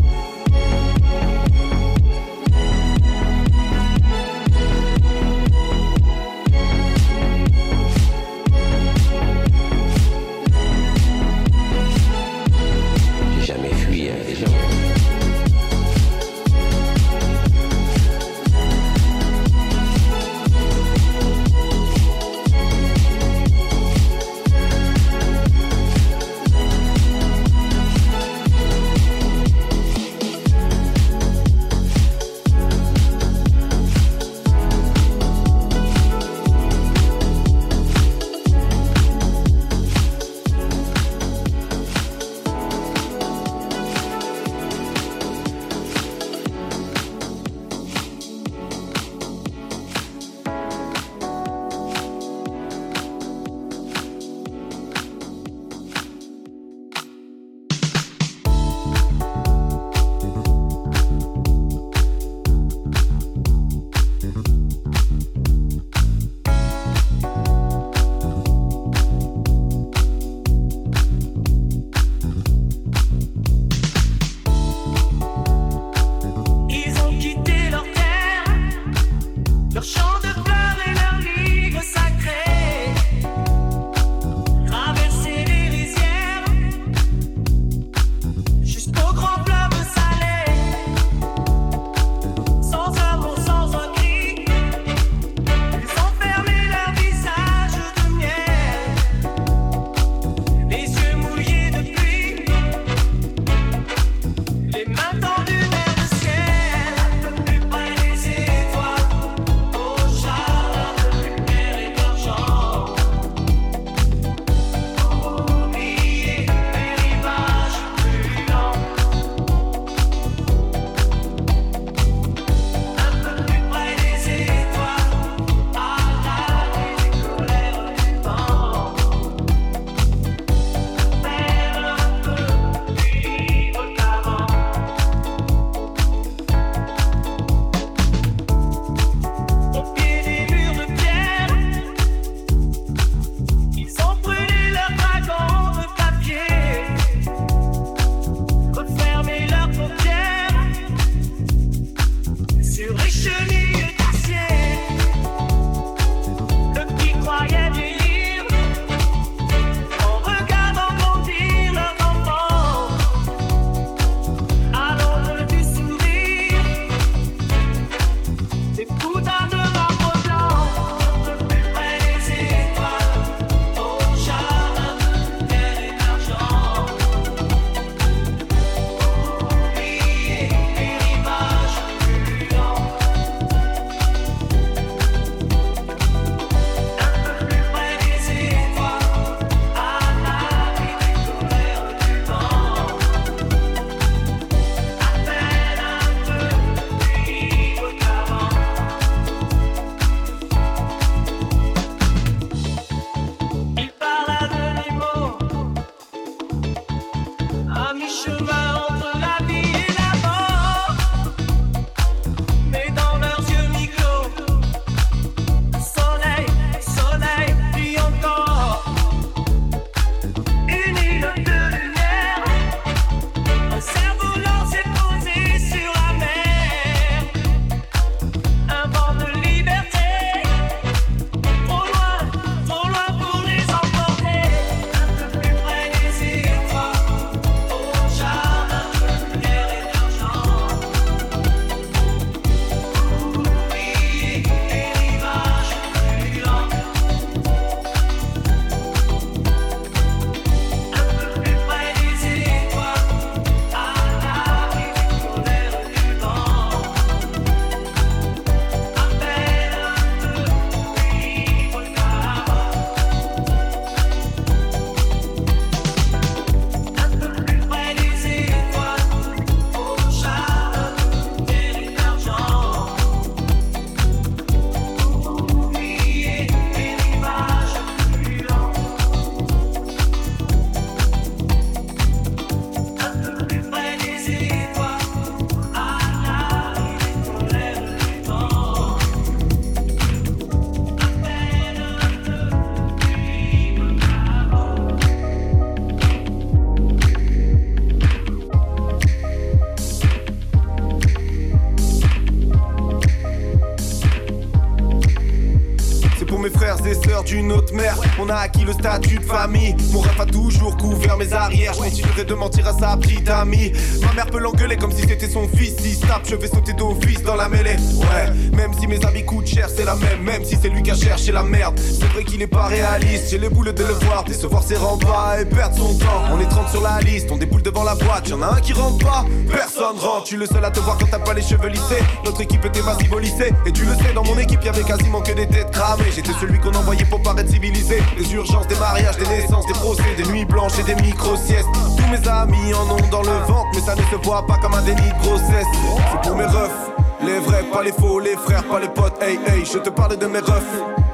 On 308.25 308.29
a 308.29 308.37
acquis 308.37 308.65
le 308.65 308.73
statut 308.73 309.19
de 309.19 309.23
famille. 309.23 309.75
Mon 309.93 309.99
rêve 309.99 310.19
a 310.19 310.25
toujours 310.25 310.75
couvert 310.77 311.15
mes 311.15 311.31
arrières. 311.31 311.73
Je 311.73 311.79
continuerai 311.79 312.25
de 312.25 312.33
mentir 312.33 312.67
à 312.67 312.73
sa 312.73 312.97
petite 312.97 313.29
amie. 313.29 313.71
Ma 314.01 314.13
mère 314.13 314.25
peut 314.25 314.39
l'engueuler 314.39 314.77
comme 314.77 314.91
si 314.91 315.07
c'était 315.07 315.29
son 315.29 315.47
fils. 315.47 315.75
Si 315.77 315.99
tape, 315.99 316.23
je 316.27 316.35
vais 316.35 316.47
sauter 316.47 316.73
d'office 316.73 317.21
dans 317.21 317.35
la 317.35 317.49
mêlée. 317.49 317.75
Ouais, 317.99 318.57
même 318.57 318.71
si 318.79 318.87
mes 318.87 319.03
habits 319.05 319.25
coûtent 319.25 319.45
cher, 319.45 319.69
c'est 319.69 319.85
la 319.85 319.93
même. 319.95 320.23
Même 320.23 320.43
si 320.43 320.57
c'est 320.59 320.69
lui 320.69 320.81
qui 320.81 320.89
a 320.89 320.95
cherché 320.95 321.31
la 321.31 321.43
merde. 321.43 321.79
C'est 321.79 322.07
vrai 322.07 322.23
qu'il 322.23 322.41
est 322.41 322.47
pas 322.47 322.65
réaliste. 322.65 323.29
J'ai 323.29 323.37
les 323.37 323.49
boules 323.49 323.71
de 323.71 323.83
le 323.83 323.93
voir, 323.93 324.23
décevoir 324.23 324.63
ses 324.63 324.77
remparts 324.77 325.37
et 325.39 325.45
perdre 325.45 325.77
son 325.77 325.93
temps. 325.95 326.23
On 326.31 326.39
est 326.39 326.49
30 326.49 326.69
sur 326.69 326.81
la 326.81 326.99
liste, 327.01 327.27
on 327.31 327.37
déboule 327.37 327.61
devant 327.61 327.83
la 327.83 327.93
boîte. 327.93 328.27
Y'en 328.29 328.41
a 328.41 328.55
un 328.55 328.59
qui 328.59 328.73
rentre 328.73 329.05
pas, 329.05 329.23
personne 329.51 329.99
rentre. 329.99 330.23
Tu 330.23 330.37
le 330.37 330.47
seul 330.47 330.65
à 330.65 330.71
te 330.71 330.79
voir 330.79 330.97
quand 330.97 331.11
t'as 331.11 331.19
pas 331.19 331.35
les 331.35 331.43
cheveux 331.43 331.69
lissés. 331.69 332.01
Notre 332.23 332.41
équipe 332.41 332.65
était 332.65 332.81
massive 332.81 333.13
au 333.13 333.19
lycée. 333.19 333.53
Et 333.67 333.71
tu 333.71 333.85
le 333.85 333.93
sais, 333.93 334.13
dans 334.15 334.23
mon 334.23 334.39
équipe, 334.39 334.63
y'avait 334.63 334.83
quasiment 334.83 335.21
que 335.21 335.33
des 335.33 335.45
têtes 335.45 335.69
cramées. 335.69 336.11
J'étais 336.15 336.33
celui 336.41 336.57
qu'on 336.59 336.73
envoyait 336.73 337.05
pour 337.05 337.21
paraître 337.21 337.51
civilisé. 337.51 338.01
Des 338.17 338.33
urgences, 338.33 338.67
des 338.67 338.75
mariages, 338.75 339.17
des 339.17 339.27
naissances, 339.27 339.65
des 339.67 339.73
procès, 339.73 340.03
des 340.15 340.23
nuits 340.23 340.45
blanches 340.45 340.79
et 340.79 340.83
des 340.83 340.95
micro-siestes. 340.95 341.67
Tous 341.97 342.07
mes 342.07 342.27
amis 342.27 342.73
en 342.73 342.89
ont 342.89 343.09
dans 343.11 343.21
le 343.21 343.37
ventre, 343.45 343.67
mais 343.73 343.81
ça 343.81 343.95
ne 343.95 344.01
se 344.01 344.15
voit 344.23 344.45
pas 344.45 344.57
comme 344.57 344.73
un 344.73 344.81
déni 344.81 345.09
grossesse. 345.21 345.65
C'est 345.73 346.21
pour 346.29 346.37
mes 346.37 346.45
refs. 346.45 346.91
Les 347.21 347.39
vrais, 347.39 347.63
pas 347.63 347.83
les 347.83 347.91
faux, 347.91 348.19
les 348.19 348.35
frères, 348.35 348.63
pas 348.63 348.79
les 348.79 348.87
potes, 348.87 349.21
hey 349.21 349.39
hey, 349.47 349.65
je 349.65 349.79
te 349.79 349.89
parle 349.89 350.17
de 350.17 350.25
mes 350.27 350.39
refs. 350.39 350.63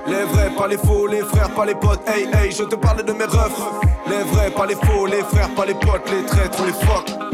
Les 0.08 0.24
vrais, 0.26 0.50
pas 0.56 0.68
les 0.68 0.78
faux, 0.78 1.08
les 1.08 1.22
frères, 1.22 1.50
pas 1.52 1.66
les 1.66 1.76
potes, 1.76 2.08
hey 2.08 2.28
hey, 2.34 2.52
je 2.52 2.64
te 2.64 2.76
parle 2.76 3.04
de 3.04 3.14
mes 3.14 3.26
refs. 3.26 3.62
Les 4.08 4.24
vrais, 4.24 4.52
pas 4.52 4.66
les 4.66 4.76
faux, 4.76 5.06
les 5.06 5.24
frères, 5.24 5.50
pas 5.56 5.66
les 5.66 5.74
potes, 5.74 6.10
les 6.12 6.26
traîtres, 6.26 6.64
les 6.66 6.74
fuck. 6.74 7.31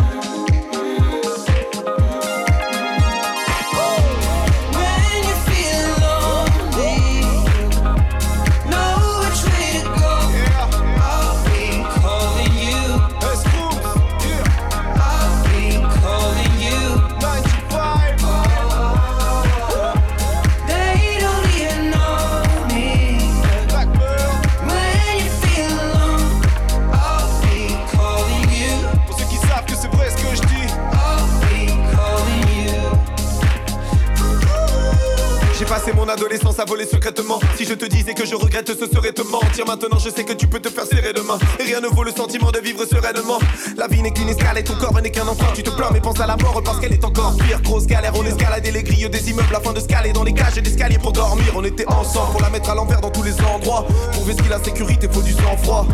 Adolescence 36.17 36.59
à 36.59 36.65
voler 36.65 36.85
secrètement. 36.85 37.39
Si 37.55 37.65
je 37.65 37.73
te 37.75 37.85
disais 37.85 38.13
que 38.15 38.25
je 38.25 38.33
regrette, 38.33 38.67
ce 38.67 38.87
serait 38.87 39.11
te 39.11 39.21
mentir. 39.21 39.65
Maintenant, 39.67 39.99
je 39.99 40.09
sais 40.09 40.23
que 40.23 40.33
tu 40.33 40.47
peux 40.47 40.59
te 40.59 40.69
faire 40.69 40.85
serrer 40.85 41.13
demain. 41.13 41.37
Et 41.59 41.63
rien 41.63 41.79
ne 41.79 41.87
vaut 41.87 42.03
le 42.03 42.11
sentiment 42.11 42.51
de 42.51 42.59
vivre 42.59 42.85
sereinement. 42.85 43.37
La 43.77 43.87
vie 43.87 44.01
n'est 44.01 44.11
qu'une 44.11 44.29
escale 44.29 44.57
et 44.57 44.63
ton 44.63 44.75
corps 44.75 44.99
n'est 44.99 45.11
qu'un 45.11 45.27
enfant. 45.27 45.45
Tu 45.53 45.61
te 45.61 45.69
plains, 45.69 45.89
mais 45.93 46.01
pense 46.01 46.19
à 46.19 46.25
la 46.25 46.35
mort 46.37 46.59
parce 46.63 46.79
qu'elle 46.79 46.93
est 46.93 47.05
encore 47.05 47.35
pire. 47.37 47.61
Grosse 47.61 47.85
galère, 47.85 48.13
on 48.15 48.25
escaladait 48.25 48.71
les 48.71 48.81
grilles 48.81 49.09
des 49.09 49.29
immeubles 49.29 49.55
afin 49.55 49.73
de 49.73 49.79
scaler 49.79 50.11
dans 50.11 50.23
les 50.23 50.33
cages 50.33 50.57
et 50.57 50.61
d'escaliers 50.61 50.97
pour 50.97 51.11
dormir. 51.11 51.53
On 51.55 51.63
était 51.63 51.87
ensemble 51.87 52.31
pour 52.31 52.41
la 52.41 52.49
mettre 52.49 52.71
à 52.71 52.75
l'envers 52.75 52.99
dans 52.99 53.11
tous 53.11 53.23
les 53.23 53.39
endroits. 53.41 53.85
Prouver 54.13 54.33
ce 54.33 54.41
qu'il 54.41 54.57
sécurité, 54.63 55.07
faut 55.11 55.21
du 55.21 55.33
sang-froid. 55.33 55.85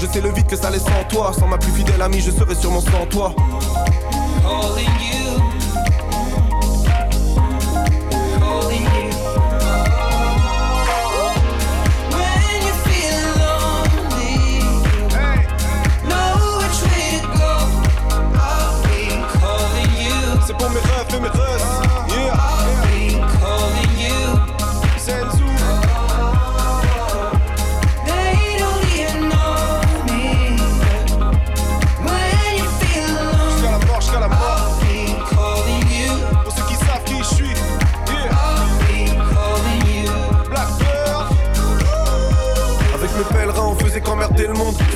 Je 0.00 0.06
sais 0.06 0.20
le 0.20 0.30
vide 0.30 0.46
que 0.46 0.56
ça 0.56 0.70
laisse 0.70 0.86
en 0.86 1.04
toi. 1.08 1.32
Sans 1.36 1.48
ma 1.48 1.58
plus 1.58 1.72
fidèle 1.72 2.00
amie, 2.00 2.20
je 2.20 2.30
serais 2.30 2.54
sûrement 2.54 2.80
sans 2.80 3.06
toi. 3.06 3.34
Calling 4.42 4.86
you. 5.00 5.45
C'est 21.08 21.12
pour 21.12 21.22
mes 21.22 21.28
rêves 21.28 21.85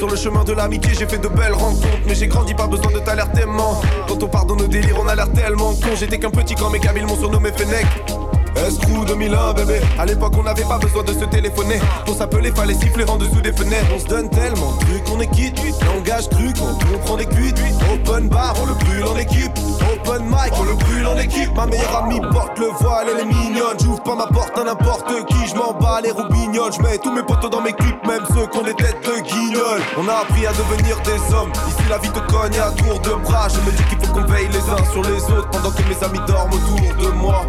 Sur 0.01 0.09
le 0.09 0.16
chemin 0.16 0.44
de 0.44 0.55
l'amitié, 0.55 0.94
j'ai 0.98 1.06
fait 1.06 1.18
de 1.18 1.28
belles 1.28 1.52
rencontres. 1.52 2.01
Mais 2.06 2.14
j'ai 2.14 2.27
grandi, 2.27 2.55
pas 2.55 2.66
besoin 2.66 2.90
de 2.90 3.01
t'alertement. 3.01 3.82
Quand 4.09 4.22
on 4.22 4.28
pardonne 4.28 4.56
nos 4.56 4.66
délires, 4.66 4.97
on 4.98 5.06
a 5.06 5.14
l'air 5.14 5.31
tellement 5.31 5.74
con. 5.74 5.94
J'étais 5.94 6.18
qu'un 6.18 6.31
petit 6.31 6.55
quand 6.55 6.70
mes 6.70 6.81
kabyles 6.81 7.05
m'ont 7.05 7.18
surnommé 7.18 7.52
Fennec. 7.52 7.85
Escrew 8.66 9.05
2001 9.07 9.55
bébé. 9.55 9.81
À 9.99 10.07
l'époque 10.07 10.35
on 10.39 10.43
n'avait 10.43 10.65
pas 10.65 10.78
besoin 10.78 11.03
de 11.03 11.12
se 11.12 11.24
téléphoner. 11.24 11.81
Pour 12.05 12.16
s'appeler 12.16 12.51
fallait 12.51 12.74
siffler 12.74 13.05
en 13.09 13.16
dessous 13.16 13.41
des 13.41 13.53
fenêtres. 13.53 13.87
On 13.95 13.99
se 13.99 14.07
donne 14.07 14.28
tellement 14.31 14.73
de 14.73 14.85
trucs 14.85 15.11
on 15.15 15.20
est 15.20 15.31
quitte. 15.31 15.59
Langage 15.87 16.28
cru 16.28 16.53
quand 16.59 16.78
on 16.95 16.99
prend 16.99 17.16
des 17.16 17.27
cuites. 17.27 17.59
Open 17.93 18.28
bar 18.28 18.55
on 18.62 18.66
le 18.66 18.74
brûle 18.74 19.05
en 19.05 19.16
équipe. 19.16 19.53
Open 19.93 20.24
mic 20.24 20.53
on 20.59 20.65
le 20.65 20.74
brûle 20.74 21.07
en 21.07 21.19
équipe. 21.19 21.55
Ma 21.57 21.66
meilleure 21.66 22.05
amie 22.05 22.20
porte 22.32 22.59
le 22.59 22.66
voile 22.81 23.07
elle 23.12 23.20
est 23.20 23.24
mignonne. 23.24 23.77
J'ouvre 23.82 24.03
pas 24.03 24.15
ma 24.15 24.27
porte 24.27 24.57
à 24.59 24.65
n'importe 24.65 25.27
qui 25.27 25.49
Je 25.49 25.55
m'en 25.55 25.73
bats 25.73 26.01
les 26.03 26.11
roubignoles 26.11 26.73
Je 26.73 26.82
mets 26.82 26.99
tous 26.99 27.12
mes 27.12 27.23
potos 27.23 27.51
dans 27.51 27.62
mes 27.62 27.73
clips 27.73 28.07
Même 28.07 28.24
ceux 28.35 28.47
qui 28.47 28.59
ont 28.59 28.62
des 28.62 28.74
têtes 28.74 28.99
de 29.05 29.11
On 29.99 30.09
a 30.09 30.15
appris 30.15 30.47
à 30.47 30.53
devenir 30.53 30.97
des 31.03 31.35
hommes. 31.35 31.53
Ici 31.69 31.89
la 31.89 31.99
vie 31.99 32.11
te 32.11 32.20
cogne 32.32 32.59
à 32.59 32.70
tour 32.73 32.99
de 33.01 33.23
bras. 33.23 33.49
Je 33.49 33.61
me 33.61 33.77
dis 33.77 33.85
qu'il 33.85 33.99
faut 34.07 34.12
qu'on 34.12 34.24
veille 34.24 34.49
les 34.49 34.70
uns 34.70 34.85
sur 34.93 35.03
les 35.03 35.23
autres 35.32 35.49
Pendant 35.51 35.70
que 35.70 35.82
mes 35.82 36.05
amis 36.05 36.20
dorment 36.27 36.53
autour 36.53 37.07
de 37.07 37.11
moi 37.16 37.47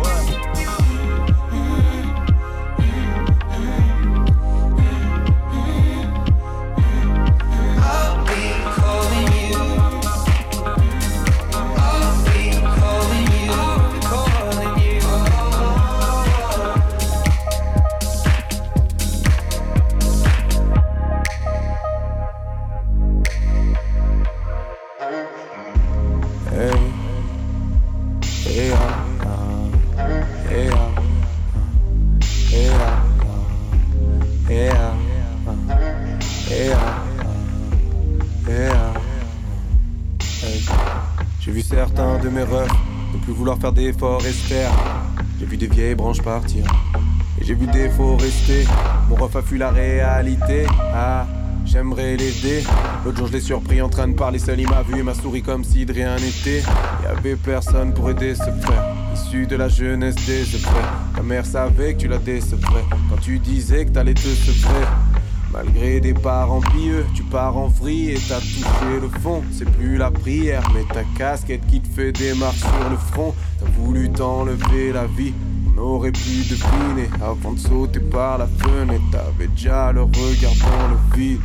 certains 41.72 42.20
de 42.20 42.28
mes 42.28 42.44
refs 42.44 42.70
ne 43.14 43.20
plus 43.20 43.32
vouloir 43.32 43.58
faire 43.58 43.72
d'efforts 43.72 44.26
et 44.26 44.34
se. 44.34 44.54
J'ai 45.40 45.46
vu 45.46 45.56
des 45.56 45.68
vieilles 45.68 45.96
branches 45.96 46.22
partir. 46.22 46.66
Et 47.40 47.46
j'ai 47.46 47.54
vu 47.54 47.66
des 47.68 47.90
faux 47.90 48.18
rester. 48.18 48.66
Mon 49.10 49.16
ref 49.16 49.38
a 49.38 49.42
fui 49.42 49.58
la 49.58 49.72
réalité. 49.72 50.66
Ah, 50.94 51.26
j'aimerais 51.66 52.18
l'aider. 52.18 52.64
L'autre 53.06 53.20
jour, 53.20 53.28
je 53.28 53.34
l'ai 53.34 53.40
surpris 53.40 53.82
en 53.82 53.88
train 53.88 54.10
de 54.10 54.16
parler 54.16 54.38
seul. 54.38 54.60
Il 54.60 54.70
m'a 54.70 54.82
vu 54.82 55.00
et 55.00 55.04
m'a 55.04 55.14
souri 55.14 55.42
comme 55.42 55.64
si 55.64 55.86
de 55.86 55.94
rien 55.94 56.18
n'était. 56.18 56.60
Y 57.04 57.08
avait 57.08 57.38
personne 57.38 57.94
pour 57.94 58.10
aider 58.10 58.36
ce 58.36 58.52
frère. 58.62 58.86
Issu 59.14 59.48
de 59.48 59.56
la 59.56 59.70
jeunesse 59.70 60.16
des 60.28 60.44
secrets. 60.44 60.90
Ta 61.16 61.24
mère 61.24 61.46
savait 61.46 61.94
que 61.94 62.02
tu 62.02 62.08
la 62.10 62.18
décevrais. 62.18 62.84
Quand 63.10 63.22
tu 63.22 63.40
disais 63.40 63.86
que 63.86 63.92
t'allais 63.92 64.14
te 64.14 64.28
sevrer. 64.28 64.88
Malgré 65.52 66.00
des 66.00 66.14
parents 66.14 66.62
pieux, 66.62 67.06
tu 67.14 67.24
pars 67.24 67.58
en 67.58 67.68
vrille 67.68 68.12
et 68.12 68.20
t'as 68.28 68.40
touché 68.40 69.00
le 69.02 69.10
fond. 69.20 69.44
C'est 69.52 69.70
plus 69.70 69.98
la 69.98 70.10
prière, 70.10 70.64
mais 70.74 70.84
ta 70.94 71.04
casquette 71.18 71.66
qui 71.68 71.82
te 71.82 71.88
fait 71.88 72.12
des 72.12 72.34
marques 72.34 72.56
sur 72.56 72.90
le 72.90 72.98
front. 72.98 73.34
T'as 73.60 73.70
voulu 73.78 74.10
t'enlever 74.10 74.94
la 74.94 75.06
vie. 75.06 75.34
On 75.76 75.82
aurait 75.82 76.12
pu 76.12 76.44
deviner 76.50 77.10
avant 77.22 77.54
de 77.54 77.60
sauter 77.60 78.00
par 78.00 78.38
la 78.38 78.48
fenêtre. 78.48 79.04
T'avais 79.12 79.48
déjà 79.48 79.92
le 79.92 80.04
regard 80.04 80.54
dans 80.62 80.88
le 80.88 81.18
vide. 81.18 81.42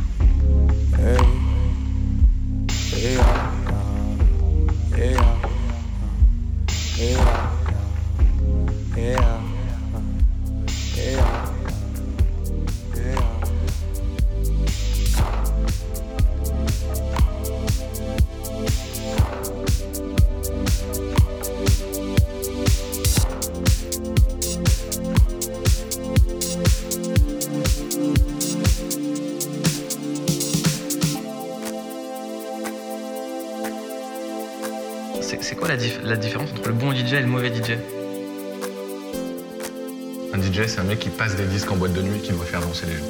C'est 40.77 40.83
un 40.83 40.85
mec 40.85 40.99
qui 40.99 41.09
passe 41.09 41.35
des 41.35 41.45
disques 41.45 41.71
en 41.71 41.75
boîte 41.75 41.93
de 41.93 42.03
nuit 42.03 42.19
qui 42.19 42.31
doit 42.31 42.45
faire 42.45 42.61
danser 42.61 42.85
les 42.85 42.97
gens. 42.97 43.03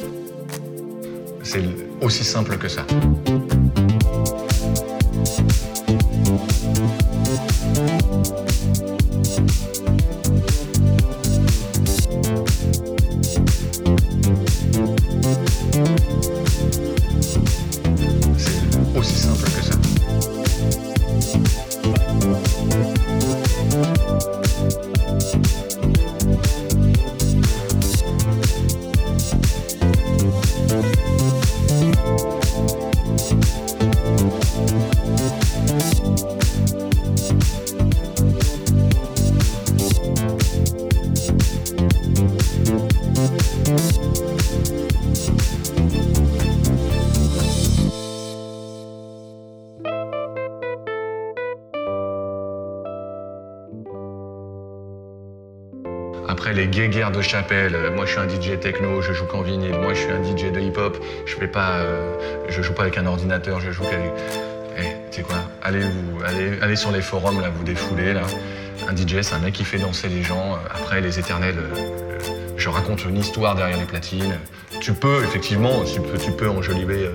C'est 1.44 1.64
aussi 2.00 2.24
simple 2.24 2.58
que 2.58 2.70
ça. 2.70 2.86
Euh, 57.58 57.92
moi 57.92 58.06
je 58.06 58.12
suis 58.12 58.20
un 58.20 58.28
DJ 58.28 58.60
techno, 58.60 59.02
je 59.02 59.14
joue 59.14 59.26
qu'en 59.26 59.42
vinyle, 59.42 59.78
moi 59.80 59.94
je 59.94 60.00
suis 60.02 60.12
un 60.12 60.24
DJ 60.24 60.52
de 60.52 60.60
hip-hop, 60.60 60.98
je 61.26 61.36
fais 61.36 61.48
pas, 61.48 61.78
euh, 61.78 62.14
je 62.50 62.62
joue 62.62 62.74
pas 62.74 62.84
avec 62.84 62.98
un 62.98 63.06
ordinateur, 63.06 63.60
je 63.60 63.72
joue 63.72 63.84
qu'avec. 63.84 64.12
Eh, 64.78 64.82
tu 65.12 65.18
sais 65.18 65.24
quoi 65.24 65.38
Allez 65.64 65.80
vous, 65.80 66.24
allez, 66.24 66.60
allez 66.62 66.76
sur 66.76 66.92
les 66.92 67.02
forums 67.02 67.42
là, 67.42 67.50
vous 67.50 67.64
défoulez 67.64 68.14
là. 68.14 68.22
Un 68.88 68.96
DJ, 68.96 69.22
c'est 69.22 69.34
un 69.34 69.40
mec 69.40 69.54
qui 69.54 69.64
fait 69.64 69.80
danser 69.80 70.08
les 70.08 70.24
gens. 70.24 70.54
Euh, 70.54 70.58
Après 70.70 71.02
les 71.02 71.20
éternels, 71.20 71.58
je 72.58 72.70
raconte 72.70 73.06
une 73.06 73.18
histoire 73.18 73.56
derrière 73.56 73.78
les 73.78 73.86
platines. 73.86 74.38
Tu 74.80 74.94
peux 74.94 75.24
effectivement, 75.24 75.84
tu 75.84 76.02
peux, 76.32 76.50
enjoliver 76.50 77.10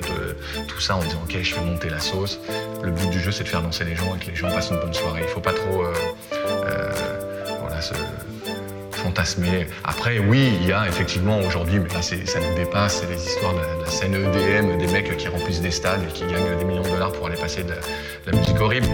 tout 0.66 0.80
ça 0.80 0.96
en 0.96 1.02
disant 1.02 1.22
ok, 1.24 1.36
je 1.40 1.54
fais 1.54 1.60
monter 1.60 1.88
la 1.88 2.00
sauce. 2.00 2.40
Le 2.82 2.90
but 2.90 3.10
du 3.10 3.20
jeu, 3.20 3.30
c'est 3.30 3.44
de 3.44 3.48
faire 3.48 3.62
danser 3.62 3.84
les 3.84 3.94
gens 3.94 4.16
et 4.16 4.24
que 4.24 4.30
les 4.30 4.36
gens 4.36 4.48
passent 4.48 4.70
une 4.70 4.80
bonne 4.80 4.94
soirée. 4.94 5.22
Il 5.22 5.28
faut 5.28 5.40
pas 5.40 5.52
trop, 5.52 5.84
Après, 9.84 10.18
oui, 10.18 10.52
il 10.60 10.68
y 10.68 10.72
a 10.72 10.86
effectivement 10.86 11.38
aujourd'hui, 11.40 11.78
mais 11.78 11.88
là 11.88 12.02
ça 12.02 12.16
nous 12.16 12.54
dépasse, 12.54 13.00
c'est 13.00 13.10
les 13.10 13.22
histoires 13.22 13.54
de 13.54 13.60
la, 13.82 13.90
scène 13.90 14.14
EDM, 14.14 14.78
des 14.78 14.86
mecs 14.86 15.16
qui 15.16 15.28
remplissent 15.28 15.60
des 15.60 15.70
stades 15.70 16.02
et 16.02 16.12
qui 16.12 16.22
gagnent 16.22 16.58
des 16.58 16.64
millions 16.64 16.82
de 16.82 16.88
dollars 16.88 17.12
pour 17.12 17.26
aller 17.26 17.36
passer 17.36 17.62
de 17.62 17.74
la 18.26 18.38
musique 18.38 18.60
horrible. 18.60 18.88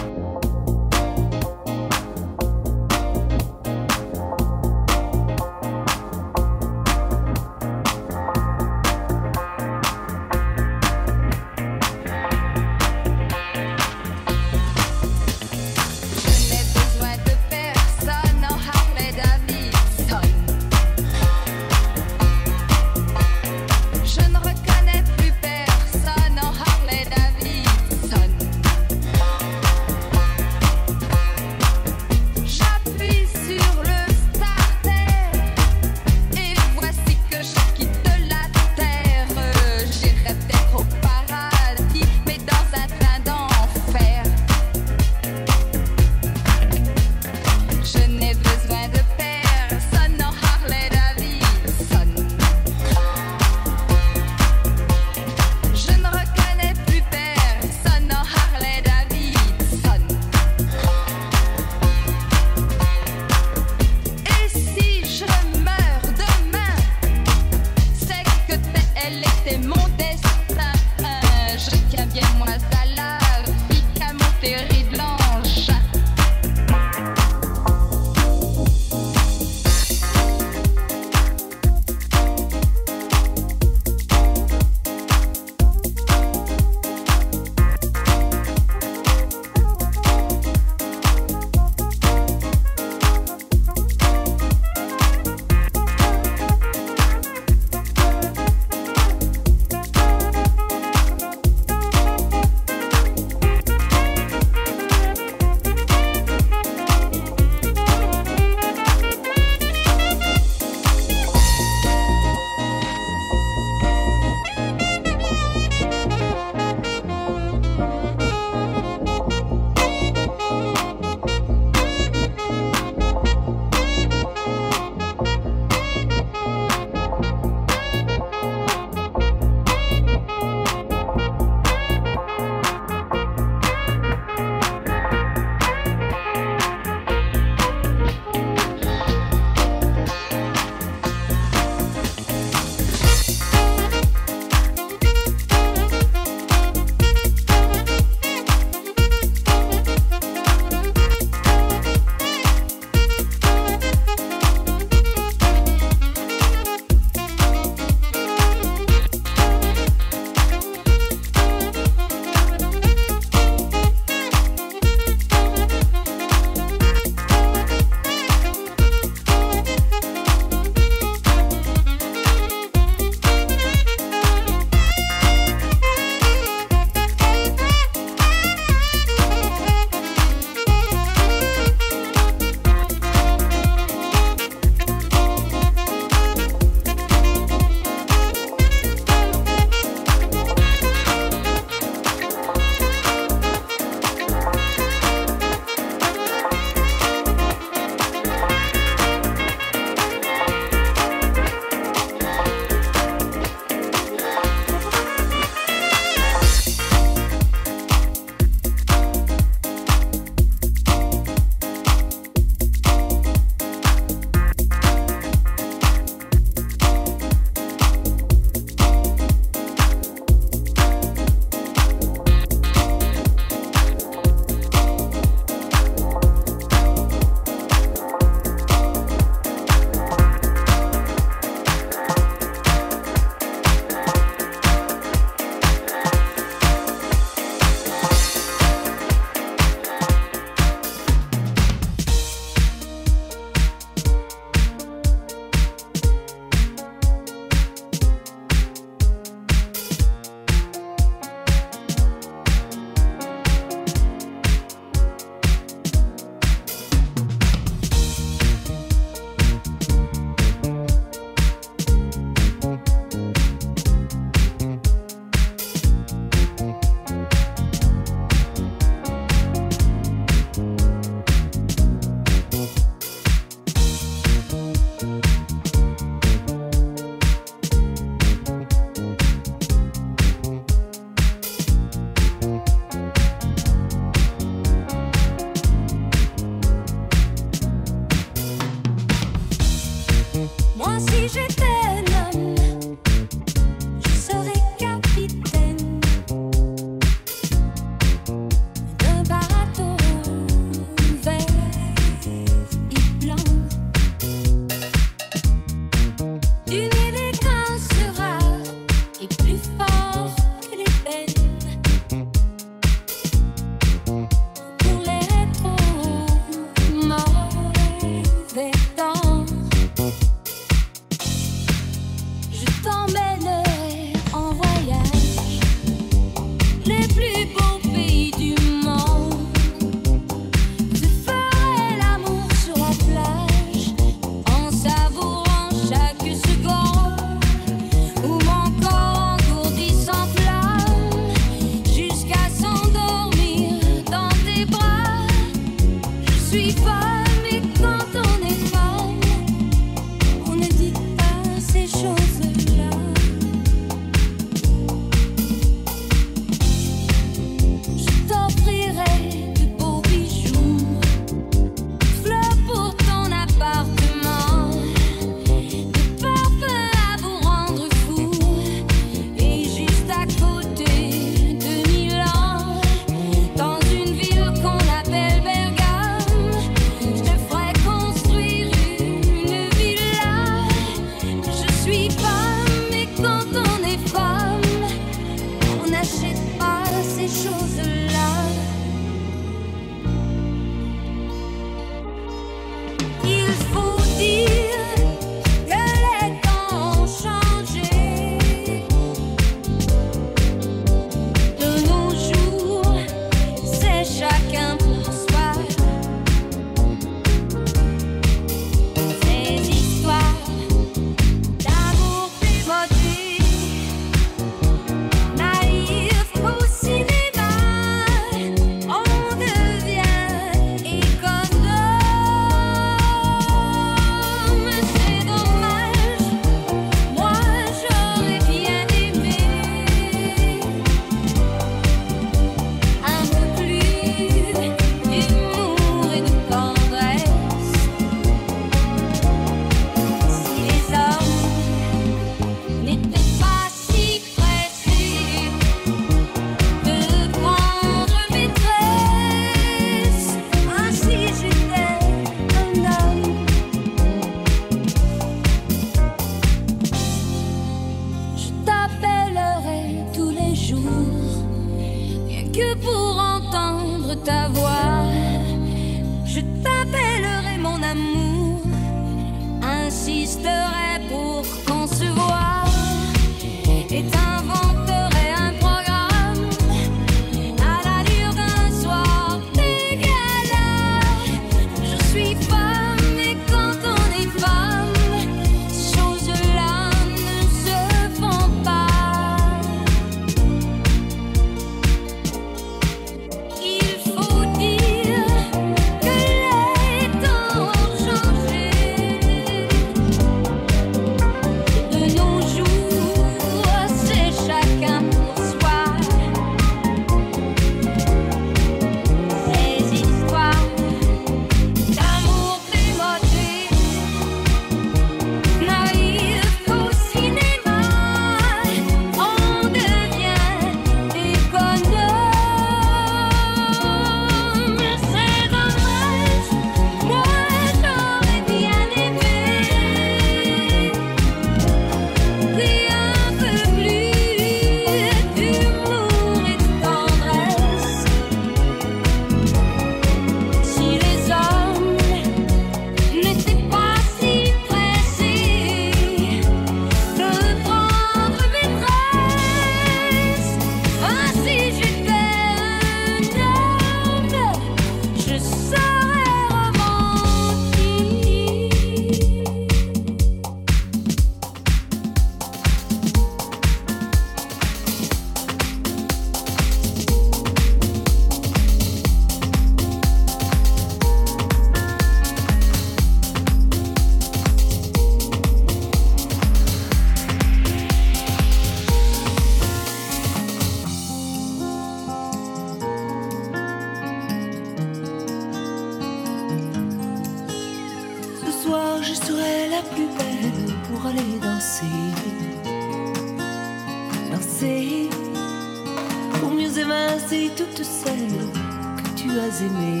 tu 599.30 599.38
as 599.38 599.62
aimé. 599.62 600.00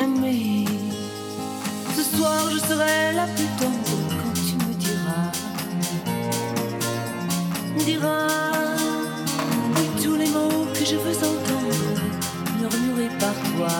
Aimé. 0.00 0.64
Ce 1.96 2.02
soir, 2.02 2.50
je 2.50 2.58
serai 2.58 3.12
la 3.14 3.26
plus 3.26 3.50
tendre 3.60 3.98
quand 4.20 4.34
tu 4.34 4.54
me 4.64 4.72
diras. 4.74 5.30
Diras 7.84 8.28
tous 10.02 10.16
les 10.16 10.28
mots 10.28 10.66
que 10.74 10.84
je 10.84 10.96
veux 10.96 11.16
entendre, 11.30 12.00
murmurés 12.58 13.12
par 13.20 13.36
toi. 13.50 13.76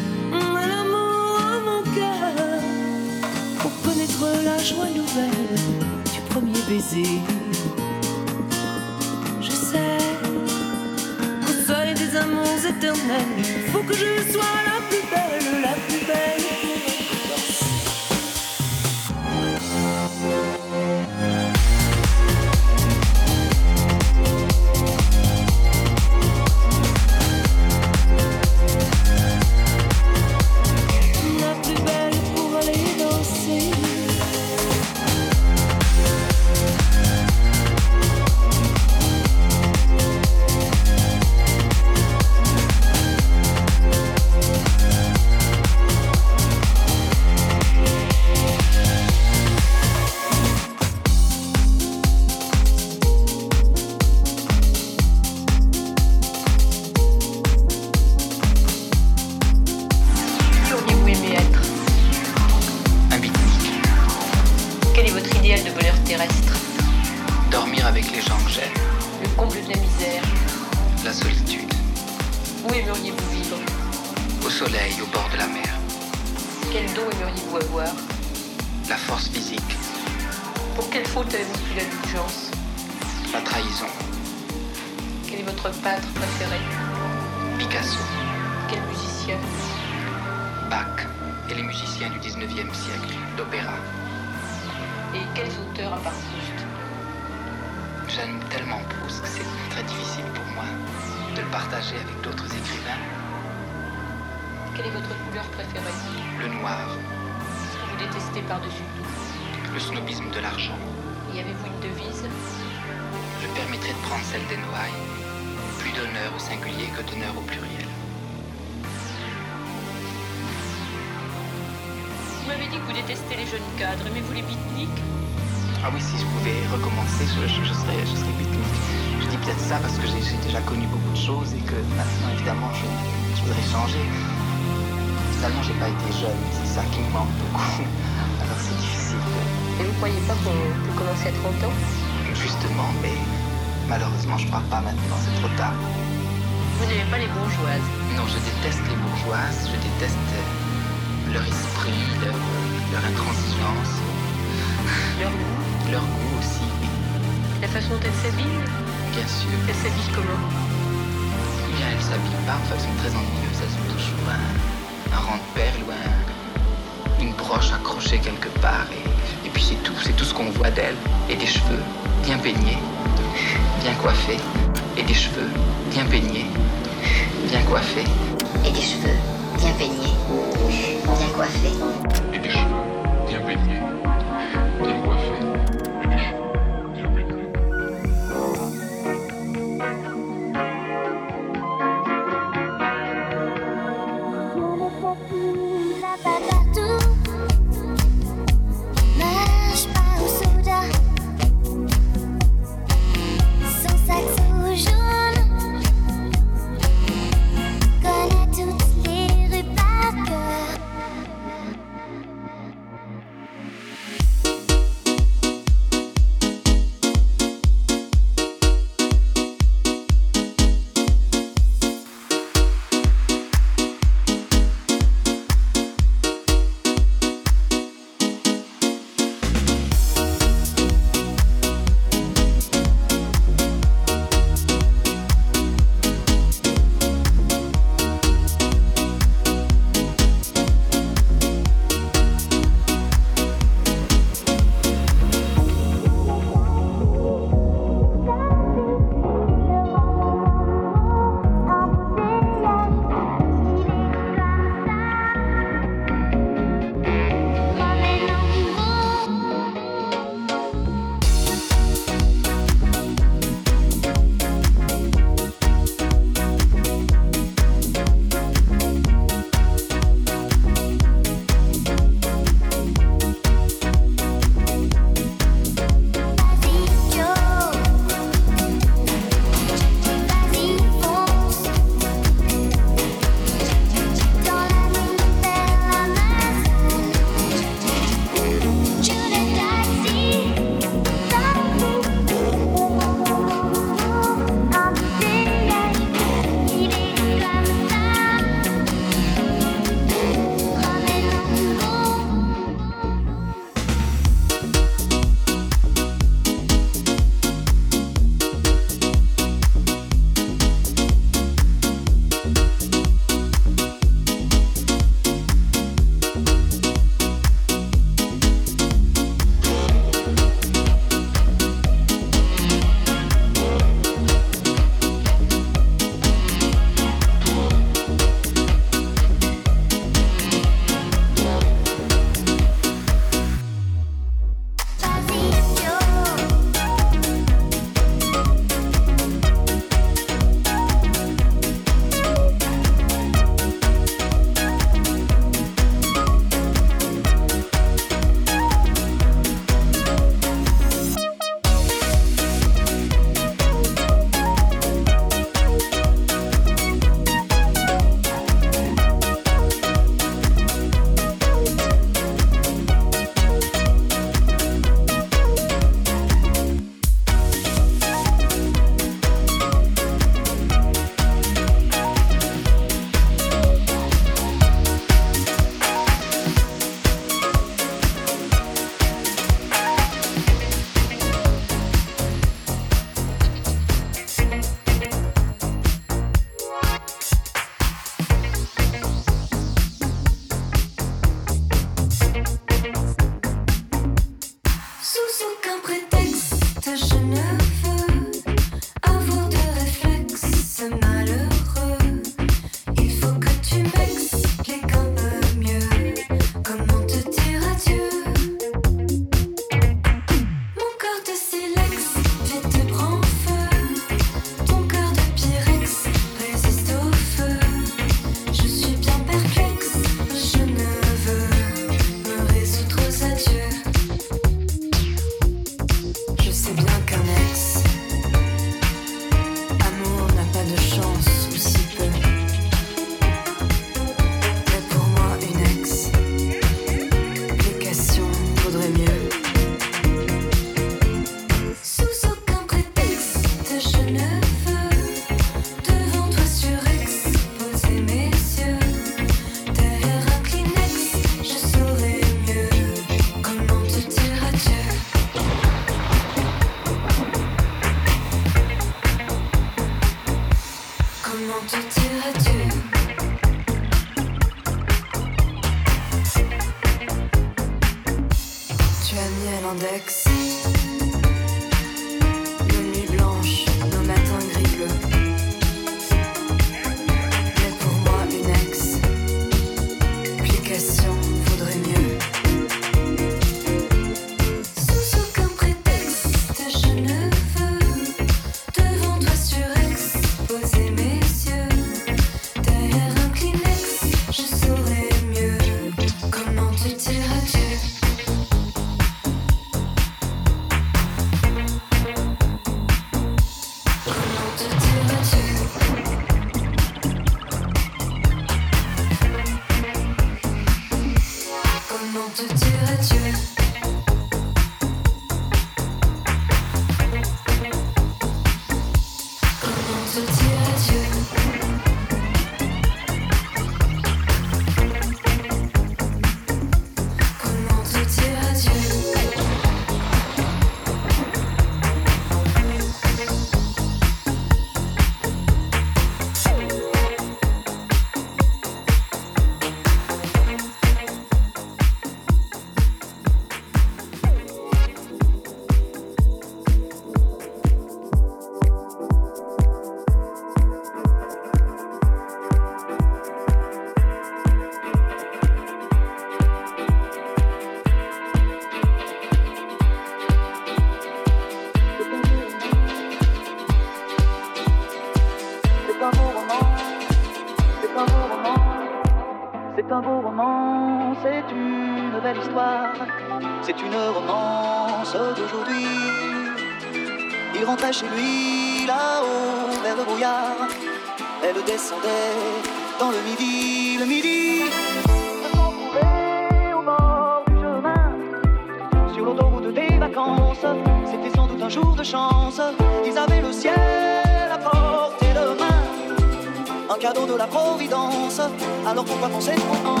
Alors 598.91 599.05
pourquoi 599.05 599.29
penser? 599.29 599.55
trop 599.55 600.00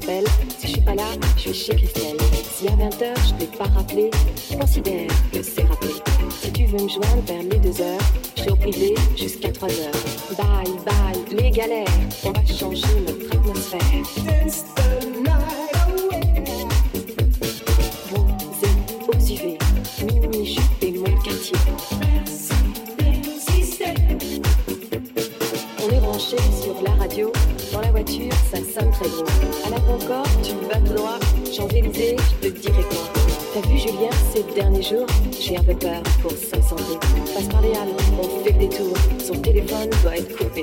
Si 0.00 0.66
je 0.66 0.72
suis 0.72 0.80
pas 0.80 0.94
là, 0.94 1.04
je 1.36 1.40
suis 1.40 1.54
chez 1.54 1.76
Christelle. 1.76 2.16
Si 2.52 2.66
à 2.66 2.72
20h, 2.72 3.14
je 3.28 3.34
t'ai 3.34 3.56
pas 3.56 3.64
rappelé, 3.64 4.10
considère 4.58 5.06
que 5.32 5.40
c'est 5.40 5.62
rappelé. 5.62 5.92
Si 6.42 6.50
tu 6.52 6.66
veux 6.66 6.82
me 6.82 6.88
joindre 6.88 7.22
vers 7.26 7.42
les 7.42 7.58
2 7.58 7.80
heures, 7.80 8.00
je 8.36 8.42
suis 8.42 8.50
au 8.50 8.56
privé 8.56 8.94
jusqu'à 9.16 9.52
3 9.52 9.68
heures. 9.68 10.36
Bye, 10.36 10.72
bye, 10.84 11.40
les 11.40 11.50
galères, 11.50 11.86
on 12.24 12.32
va 12.32 12.44
changer 12.44 12.86
Dernier 34.54 34.82
jour, 34.82 35.04
j'ai 35.40 35.56
un 35.56 35.64
peu 35.64 35.74
peur 35.74 36.00
pour 36.22 36.30
500 36.30 36.76
Passe 37.34 37.48
par 37.48 37.60
les 37.60 37.70
halles, 37.70 37.88
on 38.22 38.44
fait 38.44 38.52
des 38.52 38.68
tours. 38.68 38.96
Son 39.18 39.34
téléphone 39.40 39.90
doit 40.02 40.16
être 40.16 40.36
coupé. 40.36 40.62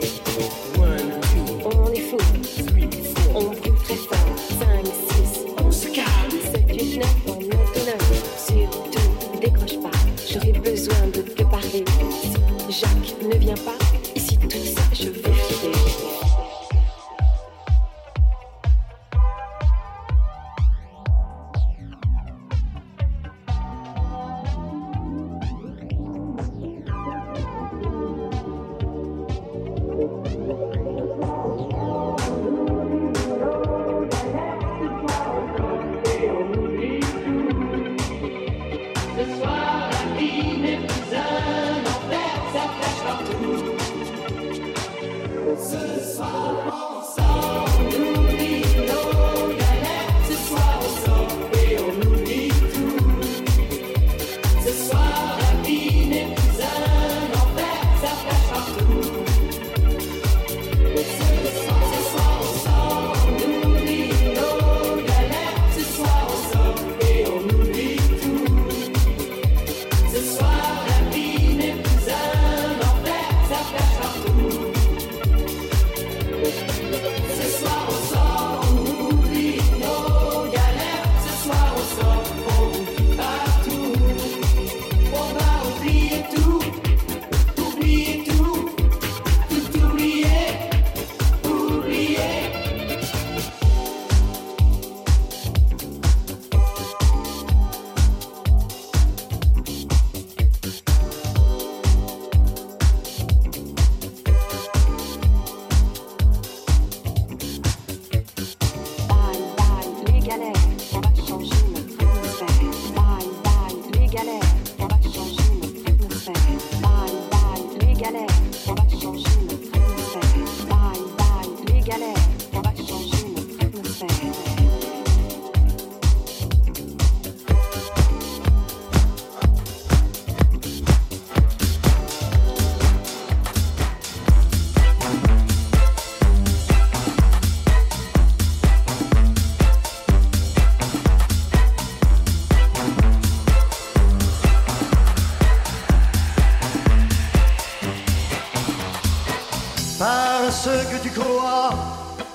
à 150.52 150.54
ceux 150.54 150.84
que 150.92 151.02
tu 151.02 151.10
crois 151.18 151.70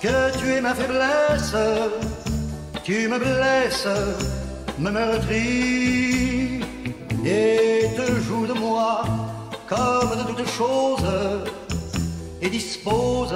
que 0.01 0.17
tu 0.39 0.47
es 0.55 0.61
ma 0.61 0.75
faiblesse. 0.75 1.57
Tu 2.83 3.09
me 3.09 3.19
blesses, 3.19 3.89
me 4.79 4.91
meurtris 4.91 6.61
et 7.35 7.83
te 7.99 8.07
joues 8.27 8.47
de 8.47 8.55
moi 8.55 9.03
comme 9.69 10.13
de 10.21 10.25
toutes 10.29 10.49
choses 10.61 11.11
et 12.41 12.49
dispose 12.49 13.35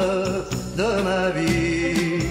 de 0.81 0.91
ma 1.09 1.31
vie. 1.31 2.30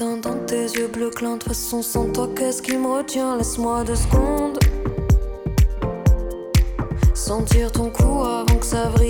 dans 0.00 0.44
tes 0.46 0.64
yeux 0.64 0.88
bleus 0.88 1.10
clin. 1.10 1.36
De 1.36 1.44
façon, 1.44 1.82
sans 1.82 2.10
toi, 2.10 2.28
qu'est-ce 2.34 2.62
qui 2.62 2.76
me 2.76 2.86
retient? 2.88 3.36
Laisse-moi 3.36 3.84
deux 3.84 3.94
secondes. 3.94 4.58
Sentir 7.14 7.70
ton 7.70 7.90
cou 7.90 8.22
avant 8.24 8.56
que 8.58 8.66
ça 8.66 8.86
brille. 8.86 9.03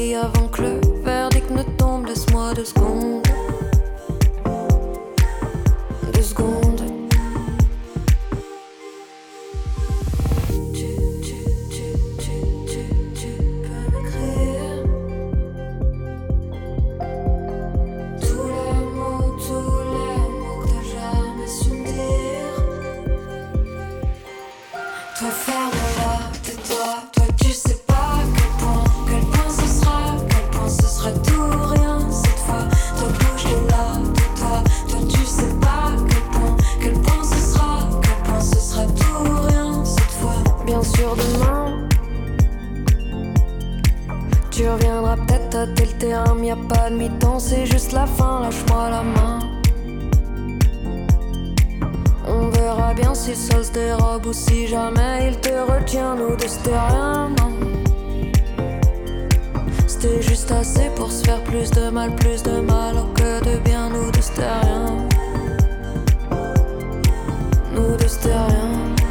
Tu 44.55 44.68
reviendras 44.68 45.16
peut-être 45.16 45.51
tâter 45.51 45.85
le 45.85 45.98
terrain, 45.98 46.36
mais 46.39 46.47
y 46.47 46.51
a 46.52 46.56
pas 46.56 46.89
de 46.89 46.94
mi-temps, 46.94 47.40
c'est 47.40 47.66
juste 47.66 47.90
la 47.90 48.06
fin, 48.06 48.40
lâche-moi 48.40 48.89
la 48.89 49.02
main. 49.02 49.40
On 52.28 52.51
verra 52.51 52.94
bien 52.94 53.12
si 53.14 53.35
ça 53.35 53.64
se 53.64 53.72
dérobe 53.72 54.26
ou 54.26 54.32
si 54.32 54.68
jamais 54.68 55.26
il 55.26 55.40
te 55.40 55.48
retient, 55.48 56.14
nous 56.14 56.36
de 56.36 56.47
c'était 56.47 56.70
rien, 56.70 57.31
C'était 59.89 60.22
juste 60.22 60.52
assez 60.52 60.89
pour 60.94 61.10
se 61.10 61.24
faire 61.24 61.43
plus 61.43 61.68
de 61.72 61.90
mal, 61.90 62.14
plus 62.14 62.40
de 62.44 62.60
mal 62.60 62.94
que 63.16 63.44
de 63.44 63.59
bien, 63.59 63.90
nous 63.90 64.12
de 64.12 64.20
c'était 64.20 64.43
rien. 64.43 65.09
Nous 67.74 67.97
de 67.97 68.06
c'était 68.06 68.28
rien. 68.28 69.03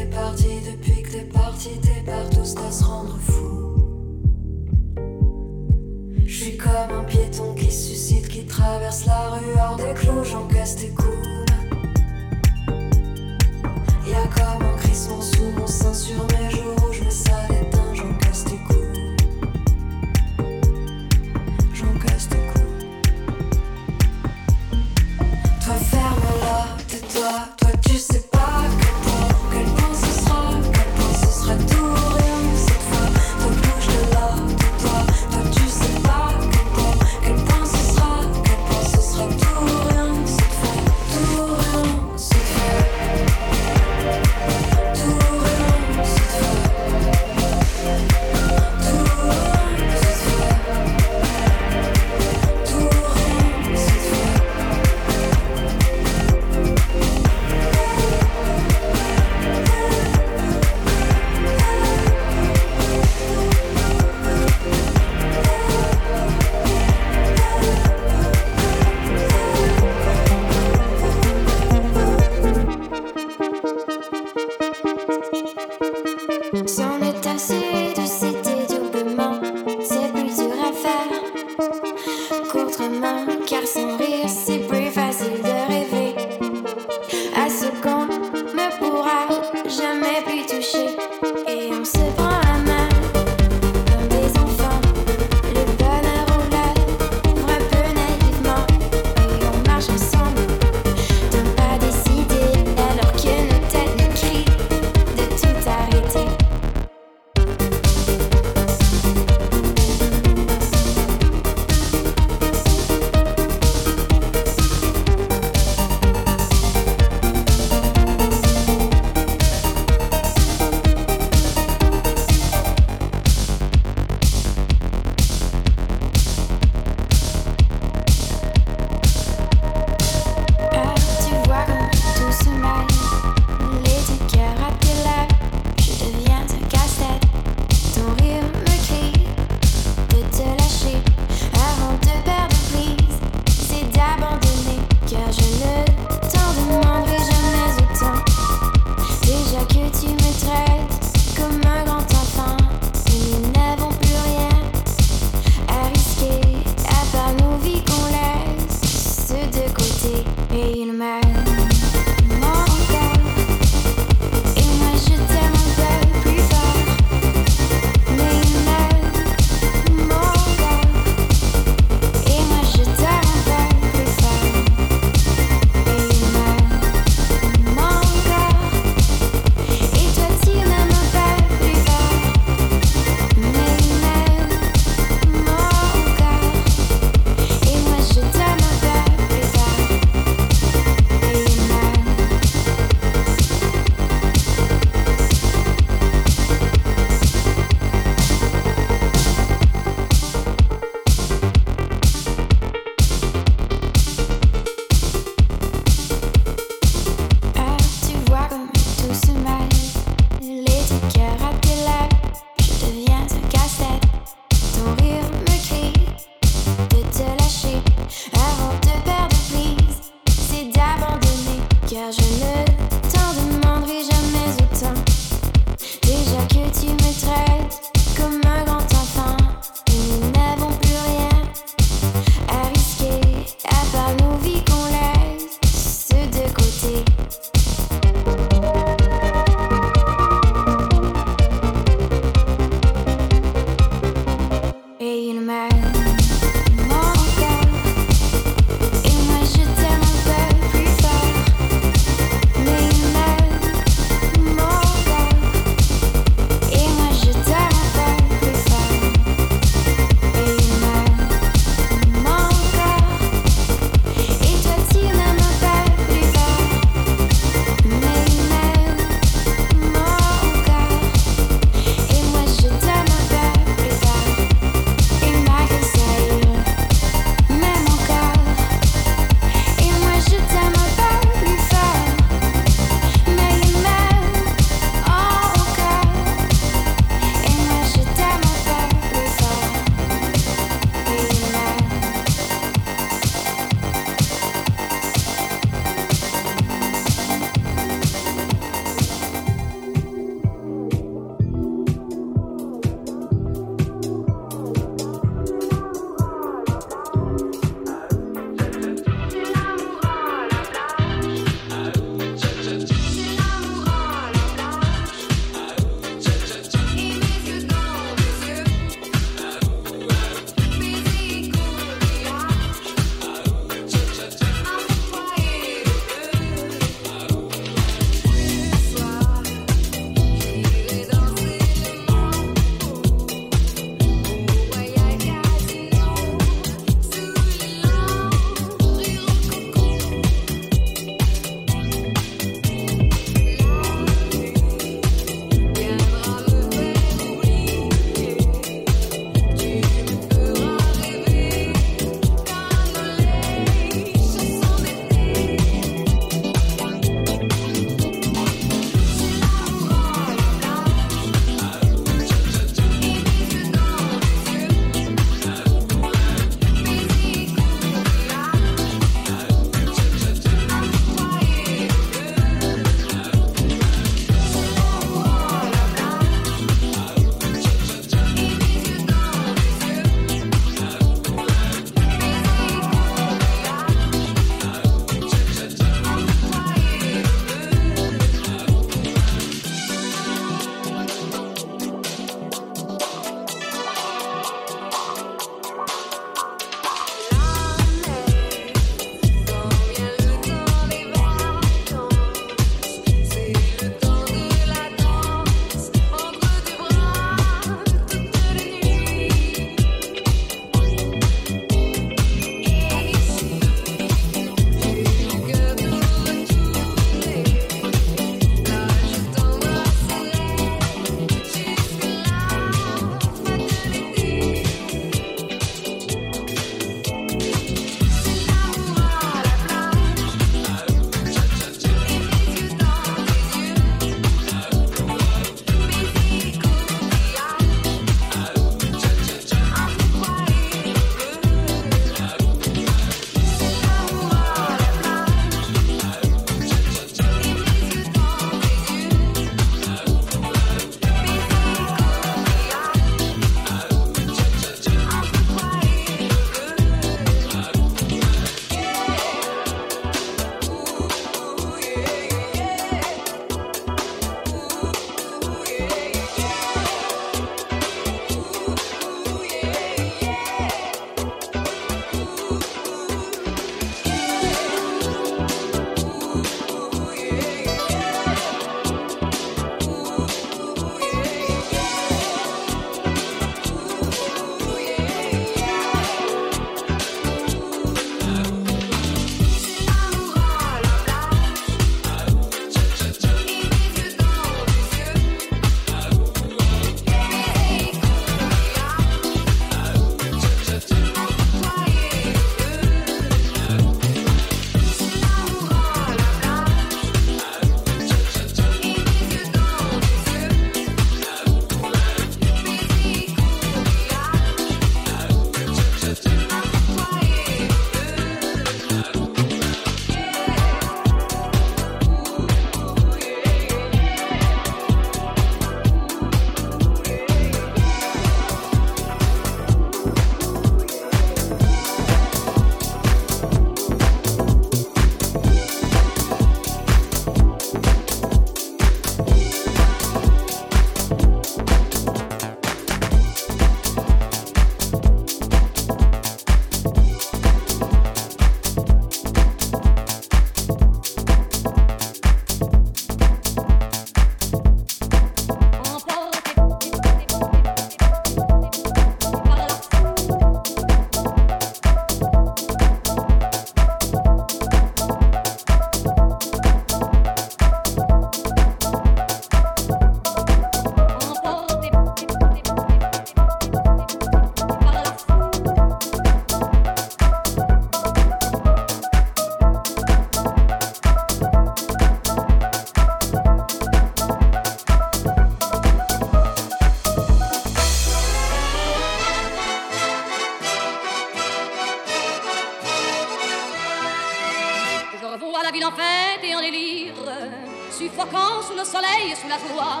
Le 598.80 598.86
soleil 598.86 599.36
sous 599.36 599.48
la 599.48 599.58
joie. 599.58 600.00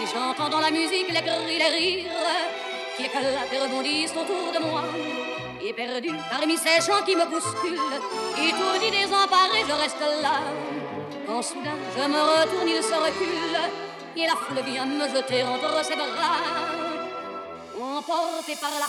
Et 0.00 0.06
j'entends 0.06 0.48
dans 0.48 0.60
la 0.60 0.70
musique 0.70 1.08
les 1.08 1.22
cris, 1.26 1.58
les 1.58 1.70
rires 1.76 2.12
qui 2.96 3.04
éclatent 3.04 3.52
et 3.52 3.58
rebondissent 3.58 4.16
autour 4.22 4.52
de 4.56 4.60
moi. 4.64 4.84
Et 5.60 5.72
perdu 5.72 6.10
parmi 6.30 6.56
ces 6.56 6.80
gens 6.86 7.02
qui 7.04 7.16
me 7.16 7.26
bousculent, 7.26 7.98
étourdi, 8.48 8.90
désemparé, 8.90 9.58
je 9.68 9.74
reste 9.82 10.04
là. 10.22 10.36
Quand 11.26 11.42
soudain 11.42 11.78
je 11.96 12.04
me 12.14 12.20
retourne, 12.34 12.68
il 12.68 12.82
se 12.82 12.94
recule, 12.94 13.58
et 14.16 14.26
la 14.26 14.36
foule 14.42 14.62
vient 14.64 14.86
me 14.86 15.08
jeter 15.08 15.42
entre 15.42 15.84
ses 15.84 15.96
bras, 15.96 16.38
emporté 17.80 18.54
par 18.60 18.74
la 18.78 18.88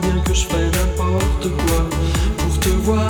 bien 0.00 0.18
que 0.24 0.34
je 0.34 0.46
ferai 0.46 0.66
n'importe 0.66 1.48
quoi 1.66 1.88
pour 2.38 2.58
te 2.60 2.68
voir, 2.68 3.08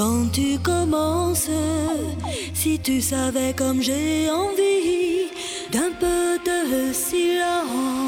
Quand 0.00 0.32
tu 0.32 0.58
commences, 0.60 1.50
si 2.54 2.78
tu 2.78 3.02
savais 3.02 3.52
comme 3.52 3.82
j'ai 3.82 4.30
envie 4.30 5.28
d'un 5.70 5.92
peu 6.00 6.38
de 6.38 6.90
silence. 6.94 7.99